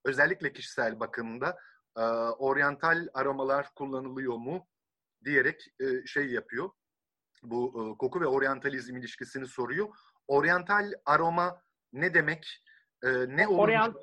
[0.04, 1.58] özellikle kişisel bakımda
[1.96, 2.00] e,
[2.38, 4.66] oryantal aromalar kullanılıyor mu
[5.24, 6.70] diyerek e, şey yapıyor.
[7.42, 9.88] Bu e, koku ve oryantalizm ilişkisini soruyor.
[10.28, 11.62] Oryantal aroma
[11.92, 12.46] ne demek?
[13.04, 13.58] E, ne olur?
[13.58, 13.96] Oryant...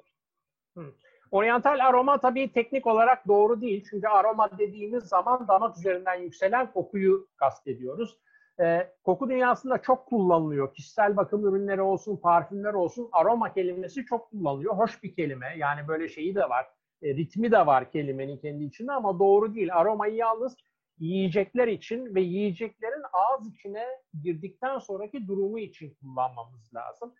[1.32, 3.86] Oryantal aroma tabii teknik olarak doğru değil.
[3.90, 8.18] Çünkü aroma dediğimiz zaman damak üzerinden yükselen kokuyu kastediyoruz.
[8.62, 10.74] Ee, koku dünyasında çok kullanılıyor.
[10.74, 14.76] Kişisel bakım ürünleri olsun, parfümler olsun aroma kelimesi çok kullanılıyor.
[14.76, 15.54] Hoş bir kelime.
[15.58, 16.66] Yani böyle şeyi de var.
[17.02, 19.76] E, ritmi de var kelimenin kendi içinde ama doğru değil.
[19.76, 20.56] Aromayı yalnız
[20.98, 23.86] yiyecekler için ve yiyeceklerin ağız içine
[24.24, 27.14] girdikten sonraki durumu için kullanmamız lazım.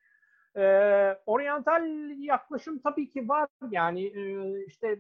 [0.58, 1.84] Ee, oryantal
[2.18, 3.48] yaklaşım tabii ki var.
[3.72, 5.00] Yani e, işte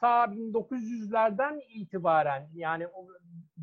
[0.00, 2.86] ta 1900'lerden itibaren yani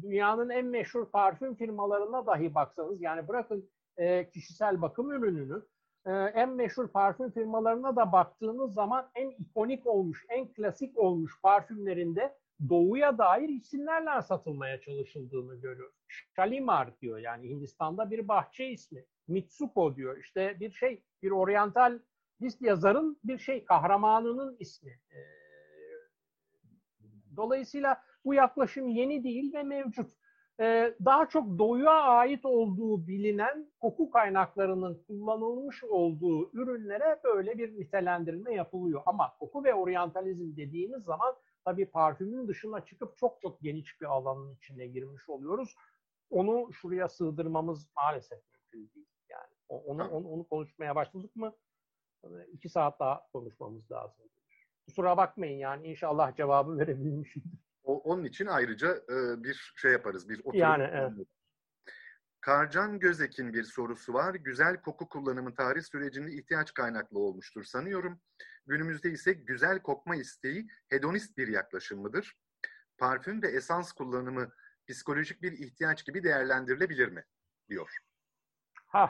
[0.02, 5.62] dünyanın en meşhur parfüm firmalarına dahi baksanız yani bırakın e, kişisel bakım ürününü
[6.06, 12.38] e, en meşhur parfüm firmalarına da baktığınız zaman en ikonik olmuş, en klasik olmuş parfümlerinde
[12.70, 15.96] doğuya dair isimlerle satılmaya çalışıldığını görüyoruz.
[16.36, 19.06] Shalimar diyor yani Hindistan'da bir bahçe ismi.
[19.28, 22.00] Mitsuko diyor işte bir şey, bir oryantal
[22.60, 24.92] yazarın bir şey, kahramanının ismi.
[24.92, 25.18] Ee,
[27.36, 30.12] dolayısıyla bu yaklaşım yeni değil ve mevcut.
[30.60, 38.54] Ee, daha çok doğuya ait olduğu bilinen koku kaynaklarının kullanılmış olduğu ürünlere böyle bir nitelendirme
[38.54, 39.02] yapılıyor.
[39.06, 41.36] Ama koku ve oryantalizm dediğimiz zaman
[41.68, 45.76] tabii parfümün dışına çıkıp çok çok geniş bir alanın içine girmiş oluyoruz.
[46.30, 49.08] Onu şuraya sığdırmamız maalesef mümkün değil.
[49.30, 51.56] Yani onu, onu, onu konuşmaya başladık mı
[52.52, 54.26] iki saat daha konuşmamız lazım.
[54.86, 57.60] Kusura bakmayın yani inşallah cevabı verebilmişimdir.
[57.84, 60.30] O, onun için ayrıca e, bir şey yaparız.
[60.30, 60.60] Bir oturum.
[60.60, 61.28] Yani evet.
[62.48, 64.36] Karcan Gözek'in bir sorusu var.
[64.36, 68.20] Güzel koku kullanımı tarih sürecinde ihtiyaç kaynaklı olmuştur sanıyorum.
[68.68, 72.38] Günümüzde ise güzel kokma isteği hedonist bir yaklaşım mıdır?
[72.98, 74.50] Parfüm ve esans kullanımı
[74.88, 77.24] psikolojik bir ihtiyaç gibi değerlendirilebilir mi?
[77.70, 77.98] diyor.
[78.88, 79.10] Ha,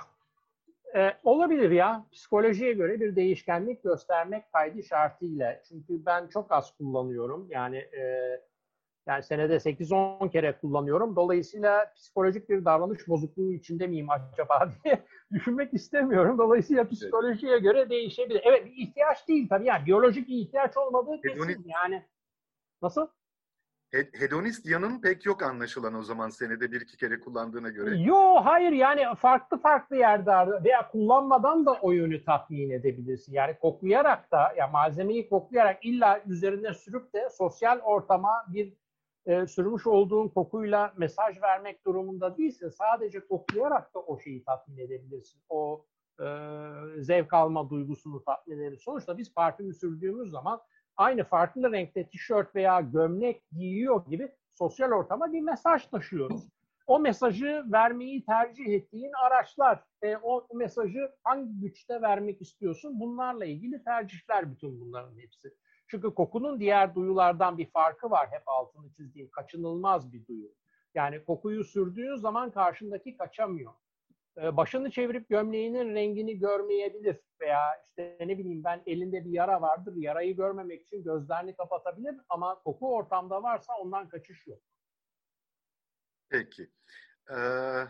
[0.96, 2.06] e, olabilir ya.
[2.12, 5.64] Psikolojiye göre bir değişkenlik göstermek kaydı şartıyla.
[5.64, 7.48] Çünkü ben çok az kullanıyorum.
[7.50, 8.42] Yani e,
[9.08, 11.16] yani senede 8-10 kere kullanıyorum.
[11.16, 16.38] Dolayısıyla psikolojik bir davranış bozukluğu içinde miyim acaba diye düşünmek istemiyorum.
[16.38, 18.42] Dolayısıyla psikolojiye göre değişebilir.
[18.44, 22.06] Evet bir ihtiyaç değil tabii yani biyolojik bir ihtiyaç olmadığı kesin Hedonist, yani.
[22.82, 23.08] Nasıl?
[23.92, 27.98] Hedonist yanın pek yok anlaşılan o zaman senede bir iki kere kullandığına göre.
[27.98, 33.34] Yo hayır yani farklı farklı yerde veya kullanmadan da o yönü tatmin edebilirsin.
[33.34, 38.74] Yani koklayarak da ya malzemeyi koklayarak illa üzerine sürüp de sosyal ortama bir
[39.28, 42.70] e, sürmüş olduğun kokuyla mesaj vermek durumunda değilsin.
[42.70, 45.42] Sadece koklayarak da o şeyi tatmin edebilirsin.
[45.50, 45.86] O
[46.20, 46.26] e,
[46.98, 48.84] zevk alma duygusunu tatmin edebilirsin.
[48.84, 50.62] Sonuçta biz parfümü sürdüğümüz zaman
[50.98, 56.50] aynı farklı renkte tişört veya gömlek giyiyor gibi sosyal ortama bir mesaj taşıyoruz.
[56.88, 63.84] O mesajı vermeyi tercih ettiğin araçlar, e, o mesajı hangi güçte vermek istiyorsun bunlarla ilgili
[63.84, 65.54] tercihler bütün bunların hepsi.
[65.88, 69.30] Çünkü kokunun diğer duyulardan bir farkı var hep altını çizdiğim.
[69.30, 70.54] Kaçınılmaz bir duyu.
[70.96, 73.74] Yani kokuyu sürdüğün zaman karşındaki kaçamıyor.
[74.38, 79.94] Ee, başını çevirip gömleğinin rengini görmeyebilir veya işte ne bileyim ben elinde bir yara vardır.
[79.96, 84.60] Yarayı görmemek için gözlerini kapatabilir ama koku ortamda varsa ondan kaçış yok.
[86.30, 86.72] Peki.
[87.32, 87.84] Ee,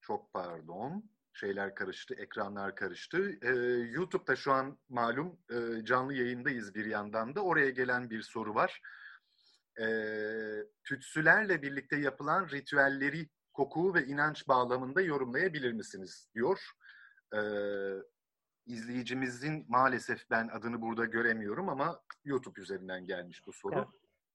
[0.00, 1.04] çok pardon
[1.38, 3.38] şeyler karıştı, ekranlar karıştı.
[3.42, 3.48] Ee,
[3.92, 7.40] YouTube'da şu an malum e, canlı yayındayız bir yandan da.
[7.40, 8.80] Oraya gelen bir soru var.
[9.80, 16.28] Ee, tütsülerle birlikte yapılan ritüelleri koku ve inanç bağlamında yorumlayabilir misiniz?
[16.34, 16.70] diyor.
[17.34, 17.38] Ee,
[18.66, 23.74] izleyicimizin maalesef ben adını burada göremiyorum ama YouTube üzerinden gelmiş bu soru.
[23.74, 23.88] Evet.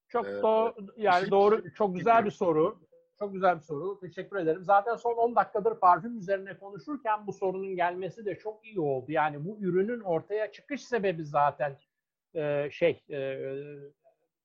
[0.07, 2.79] Çok ee, doğru, yani doğru, çok güzel bir soru.
[3.23, 3.99] Çok güzel bir soru.
[3.99, 4.63] Teşekkür ederim.
[4.63, 9.11] Zaten son 10 dakikadır parfüm üzerine konuşurken bu sorunun gelmesi de çok iyi oldu.
[9.11, 11.77] Yani bu ürünün ortaya çıkış sebebi zaten
[12.35, 13.39] e, şey e,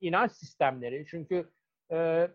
[0.01, 1.07] inanç sistemleri.
[1.11, 1.51] Çünkü
[1.93, 2.29] e,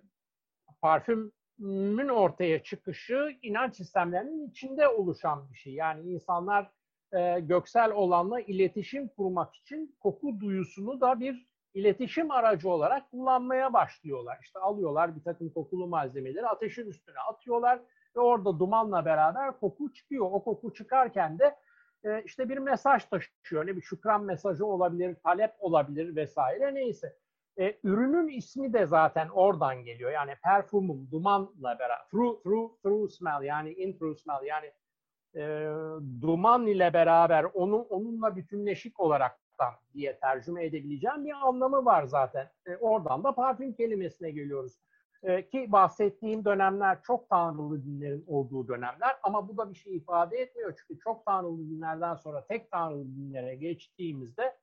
[0.81, 5.73] parfümün ortaya çıkışı inanç sistemlerinin içinde oluşan bir şey.
[5.73, 6.71] Yani insanlar
[7.13, 14.37] e, göksel olanla iletişim kurmak için koku duyusunu da bir iletişim aracı olarak kullanmaya başlıyorlar.
[14.41, 17.79] İşte alıyorlar bir takım kokulu malzemeleri ateşin üstüne atıyorlar
[18.15, 20.25] ve orada dumanla beraber koku çıkıyor.
[20.31, 21.55] O koku çıkarken de
[22.03, 23.67] e, işte bir mesaj taşıyor.
[23.67, 27.17] Ne bir şükran mesajı olabilir, talep olabilir vesaire neyse.
[27.59, 30.11] E, ürünün ismi de zaten oradan geliyor.
[30.11, 32.07] Yani perfumum, dumanla beraber.
[32.11, 34.71] Through, through, through smell yani in through smell yani
[35.35, 35.41] e,
[36.21, 38.99] duman ile beraber onu onunla bütünleşik
[39.53, 42.49] olaraktan diye tercüme edebileceğim bir anlamı var zaten.
[42.65, 44.79] E, oradan da parfüm kelimesine geliyoruz.
[45.23, 50.37] E, ki bahsettiğim dönemler çok tanrılı dinlerin olduğu dönemler ama bu da bir şey ifade
[50.37, 50.73] etmiyor.
[50.77, 54.57] Çünkü çok tanrılı dinlerden sonra tek tanrılı dinlere geçtiğimizde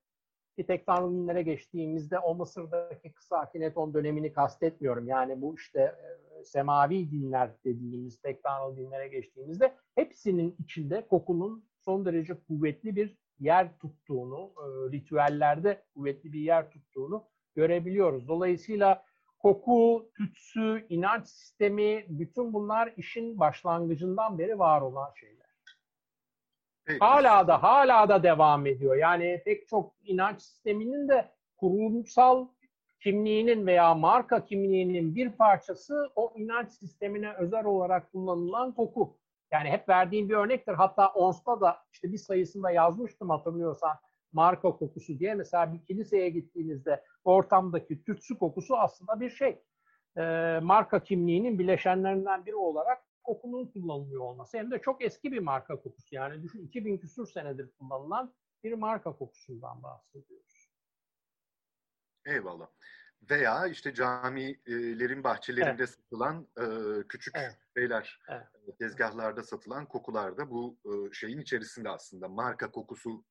[0.57, 5.09] ki tek tanrılı dinlere geçtiğimizde o Mısır'daki kısa Akineton dönemini kastetmiyorum.
[5.09, 12.05] Yani bu işte e, semavi dinler dediğimiz tek tanrılı dinlere geçtiğimizde hepsinin içinde kokunun son
[12.05, 18.29] derece kuvvetli bir yer tuttuğunu, e, ritüellerde kuvvetli bir yer tuttuğunu görebiliyoruz.
[18.29, 19.05] Dolayısıyla
[19.39, 25.47] koku, tütsü, inanç sistemi bütün bunlar işin başlangıcından beri var olan şeyler.
[26.85, 26.99] Peki.
[26.99, 28.97] Hala da hala da devam ediyor.
[28.97, 32.49] Yani pek çok inanç sisteminin de kurumsal
[33.01, 39.20] kimliğinin veya marka kimliğinin bir parçası o inanç sistemine özel olarak kullanılan koku.
[39.53, 40.73] Yani hep verdiğim bir örnektir.
[40.73, 43.99] Hatta ONS'ta da işte bir sayısında yazmıştım hatırlıyorsan
[44.33, 45.35] marka kokusu diye.
[45.35, 49.63] Mesela bir kiliseye gittiğinizde ortamdaki tütsü kokusu aslında bir şey.
[50.17, 50.23] E,
[50.63, 54.59] marka kimliğinin bileşenlerinden biri olarak kokunun kullanılıyor olması.
[54.59, 56.15] Hem de çok eski bir marka kokusu.
[56.15, 60.71] Yani düşün 2000 küsur senedir kullanılan bir marka kokusundan bahsediyoruz.
[62.27, 62.69] Eyvallah.
[63.31, 65.91] Veya işte camilerin bahçelerinde evet.
[65.91, 66.65] satılan e,
[67.09, 67.59] küçük evet.
[67.77, 68.79] şeyler, evet.
[68.79, 72.29] tezgahlarda satılan kokular da bu e, şeyin içerisinde aslında.
[72.29, 73.25] Marka kokusu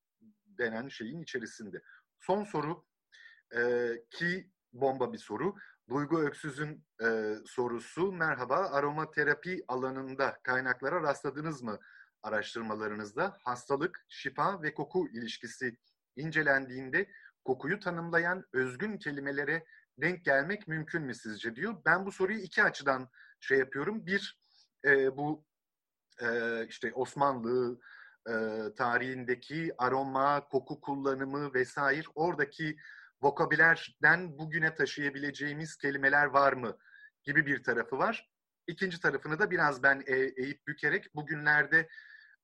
[0.45, 1.81] denen şeyin içerisinde.
[2.19, 2.85] Son soru
[3.55, 5.55] e, ki bomba bir soru.
[5.89, 8.11] Duygu Öksüz'ün e, sorusu.
[8.11, 11.79] Merhaba, aromaterapi alanında kaynaklara rastladınız mı
[12.23, 13.37] araştırmalarınızda?
[13.43, 15.77] Hastalık, şifa ve koku ilişkisi
[16.15, 17.09] incelendiğinde
[17.45, 19.65] kokuyu tanımlayan özgün kelimelere
[20.01, 21.75] denk gelmek mümkün mü sizce diyor.
[21.85, 23.09] Ben bu soruyu iki açıdan
[23.39, 24.05] şey yapıyorum.
[24.05, 24.39] Bir,
[24.85, 25.45] e, bu
[26.21, 26.27] e,
[26.67, 27.79] işte Osmanlı
[28.29, 28.33] e,
[28.77, 32.77] tarihindeki aroma, koku kullanımı vesaire oradaki
[33.21, 36.77] vokabülerden bugüne taşıyabileceğimiz kelimeler var mı
[37.23, 38.29] gibi bir tarafı var.
[38.67, 41.89] İkinci tarafını da biraz ben e, eğip bükerek bugünlerde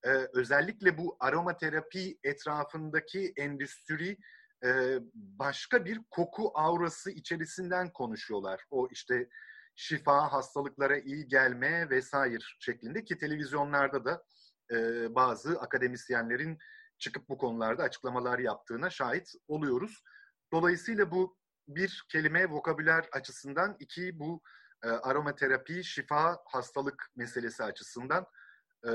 [0.03, 4.17] e, özellikle bu aromaterapi etrafındaki endüstri
[4.65, 8.65] e, başka bir koku aurası içerisinden konuşuyorlar.
[8.69, 9.29] O işte
[9.75, 14.23] şifa, hastalıklara iyi gelme vesaire şeklinde ki televizyonlarda da
[14.71, 14.75] e,
[15.15, 16.57] bazı akademisyenlerin
[16.97, 20.03] çıkıp bu konularda açıklamalar yaptığına şahit oluyoruz.
[20.53, 21.37] Dolayısıyla bu
[21.67, 24.41] bir kelime vokabüler açısından, iki bu
[24.83, 28.25] e, aromaterapi, şifa, hastalık meselesi açısından
[28.87, 28.91] e,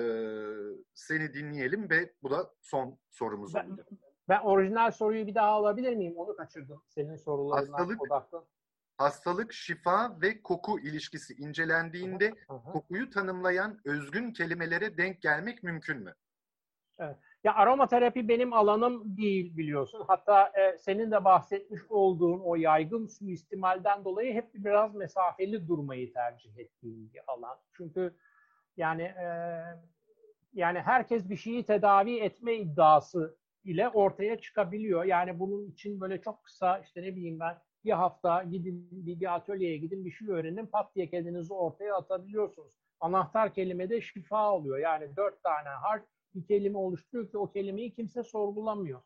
[0.95, 3.89] seni dinleyelim ve bu da son sorumuz ben, olacak.
[4.31, 6.17] Ben orijinal soruyu bir daha alabilir miyim?
[6.17, 6.83] Onu kaçırdım.
[6.89, 8.45] Senin sorularından hastalık, odaklı.
[8.99, 12.73] Hastalık, şifa ve koku ilişkisi incelendiğinde hı hı.
[12.73, 16.15] kokuyu tanımlayan özgün kelimelere denk gelmek mümkün mü?
[16.99, 17.17] Evet.
[17.45, 20.05] Ya aromaterapi benim alanım değil biliyorsun.
[20.09, 26.59] Hatta e, senin de bahsetmiş olduğun o yaygın suistimalden dolayı hep biraz mesafeli durmayı tercih
[26.59, 27.59] ettiğim bir alan.
[27.73, 28.17] Çünkü
[28.77, 29.27] yani e,
[30.53, 35.05] yani herkes bir şeyi tedavi etme iddiası ile ortaya çıkabiliyor.
[35.05, 39.77] Yani bunun için böyle çok kısa işte ne bileyim ben bir hafta gidin bir, atölyeye
[39.77, 42.73] gidin bir şey öğrenin pat diye kendinizi ortaya atabiliyorsunuz.
[43.01, 44.79] Anahtar kelime de şifa oluyor.
[44.79, 46.03] Yani dört tane harf
[46.35, 49.01] bir kelime oluşturuyor ki o kelimeyi kimse sorgulamıyor.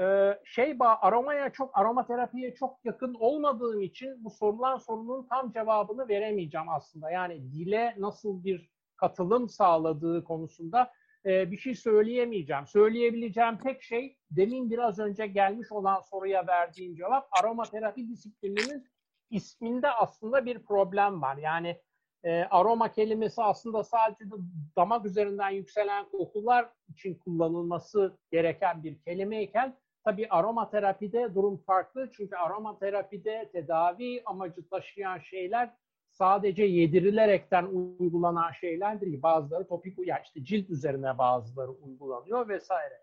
[0.00, 6.68] Ee, şey aromaya çok aromaterapiye çok yakın olmadığım için bu sorulan sorunun tam cevabını veremeyeceğim
[6.68, 7.10] aslında.
[7.10, 10.92] Yani dile nasıl bir katılım sağladığı konusunda
[11.26, 12.66] e, bir şey söyleyemeyeceğim.
[12.66, 18.86] Söyleyebileceğim tek şey demin biraz önce gelmiş olan soruya verdiğim cevap aromaterapi disiplininin
[19.30, 21.36] isminde aslında bir problem var.
[21.36, 21.80] Yani
[22.24, 24.34] e, aroma kelimesi aslında sadece de
[24.76, 32.10] damak üzerinden yükselen kokular için kullanılması gereken bir kelimeyken tabii aromaterapide durum farklı.
[32.16, 35.70] Çünkü aromaterapide tedavi amacı taşıyan şeyler
[36.12, 39.22] sadece yedirilerekten uygulanan şeyler değil.
[39.22, 43.00] Bazıları topik, ya işte cilt üzerine bazıları uygulanıyor vesaire.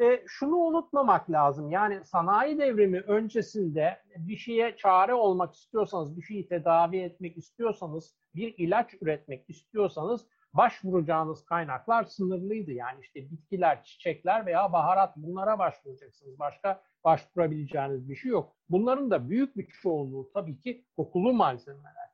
[0.00, 1.70] E, şunu unutmamak lazım.
[1.70, 8.54] Yani sanayi devrimi öncesinde bir şeye çare olmak istiyorsanız, bir şeyi tedavi etmek istiyorsanız, bir
[8.58, 12.72] ilaç üretmek istiyorsanız başvuracağınız kaynaklar sınırlıydı.
[12.72, 16.38] Yani işte bitkiler, çiçekler veya baharat bunlara başvuracaksınız.
[16.38, 18.56] Başka başvurabileceğiniz bir şey yok.
[18.68, 22.05] Bunların da büyük bir çoğunluğu tabii ki kokulu malzemeler.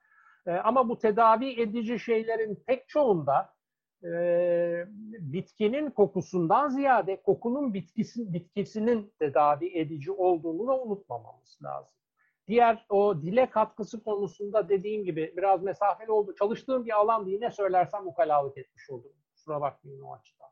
[0.47, 3.55] E, ama bu tedavi edici şeylerin pek çoğunda
[4.05, 4.11] e,
[5.19, 11.95] bitkinin kokusundan ziyade kokunun bitkisi, bitkisinin tedavi edici olduğunu da unutmamamız lazım.
[12.49, 16.35] Diğer o dile katkısı konusunda dediğim gibi biraz mesafeli oldu.
[16.39, 19.13] Çalıştığım bir alan değil ne söylersem ukalalık etmiş oldum.
[19.35, 20.49] Kusura bakmayın o açıdan.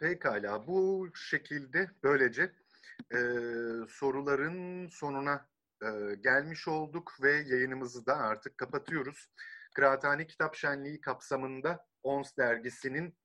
[0.00, 0.66] Pekala.
[0.66, 2.42] Bu şekilde böylece
[3.14, 3.18] e,
[3.88, 5.51] soruların sonuna
[5.82, 9.30] e, gelmiş olduk ve yayınımızı da artık kapatıyoruz.
[9.74, 13.18] Kıraathane Kitap Şenliği kapsamında ONS dergisinin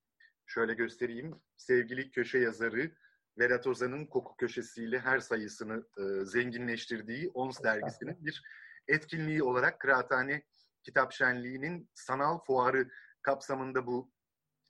[0.46, 2.92] şöyle göstereyim sevgili köşe yazarı
[3.40, 8.44] Vedat Ozan'ın koku köşesiyle her sayısını e, zenginleştirdiği ONS dergisinin bir
[8.88, 10.44] etkinliği olarak Kıraathane
[10.84, 12.90] Kitap Şenliği'nin sanal fuarı
[13.22, 14.12] kapsamında bu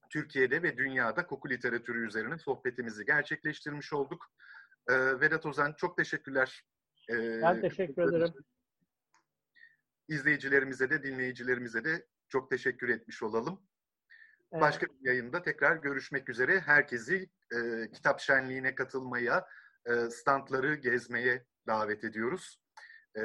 [0.10, 4.26] Türkiye'de ve dünyada koku literatürü üzerine sohbetimizi gerçekleştirmiş olduk.
[4.90, 6.64] E, Vedat Ozan çok teşekkürler.
[7.10, 8.34] Ben teşekkür ederim.
[10.08, 13.68] İzleyicilerimize de dinleyicilerimize de çok teşekkür etmiş olalım.
[14.52, 14.62] Evet.
[14.62, 16.60] Başka bir yayında tekrar görüşmek üzere.
[16.60, 19.48] Herkesi e, kitap şenliğine katılmaya,
[19.86, 22.62] e, standları gezmeye davet ediyoruz.
[23.16, 23.22] E,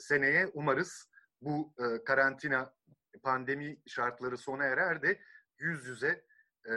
[0.00, 2.74] seneye umarız bu e, karantina
[3.22, 5.20] pandemi şartları sona erer de
[5.58, 6.24] yüz yüze
[6.68, 6.74] e,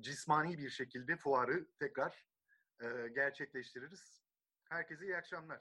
[0.00, 2.26] cismani bir şekilde fuarı tekrar
[2.82, 4.25] e, gerçekleştiririz.
[4.68, 5.60] Herkese iyi akşamlar.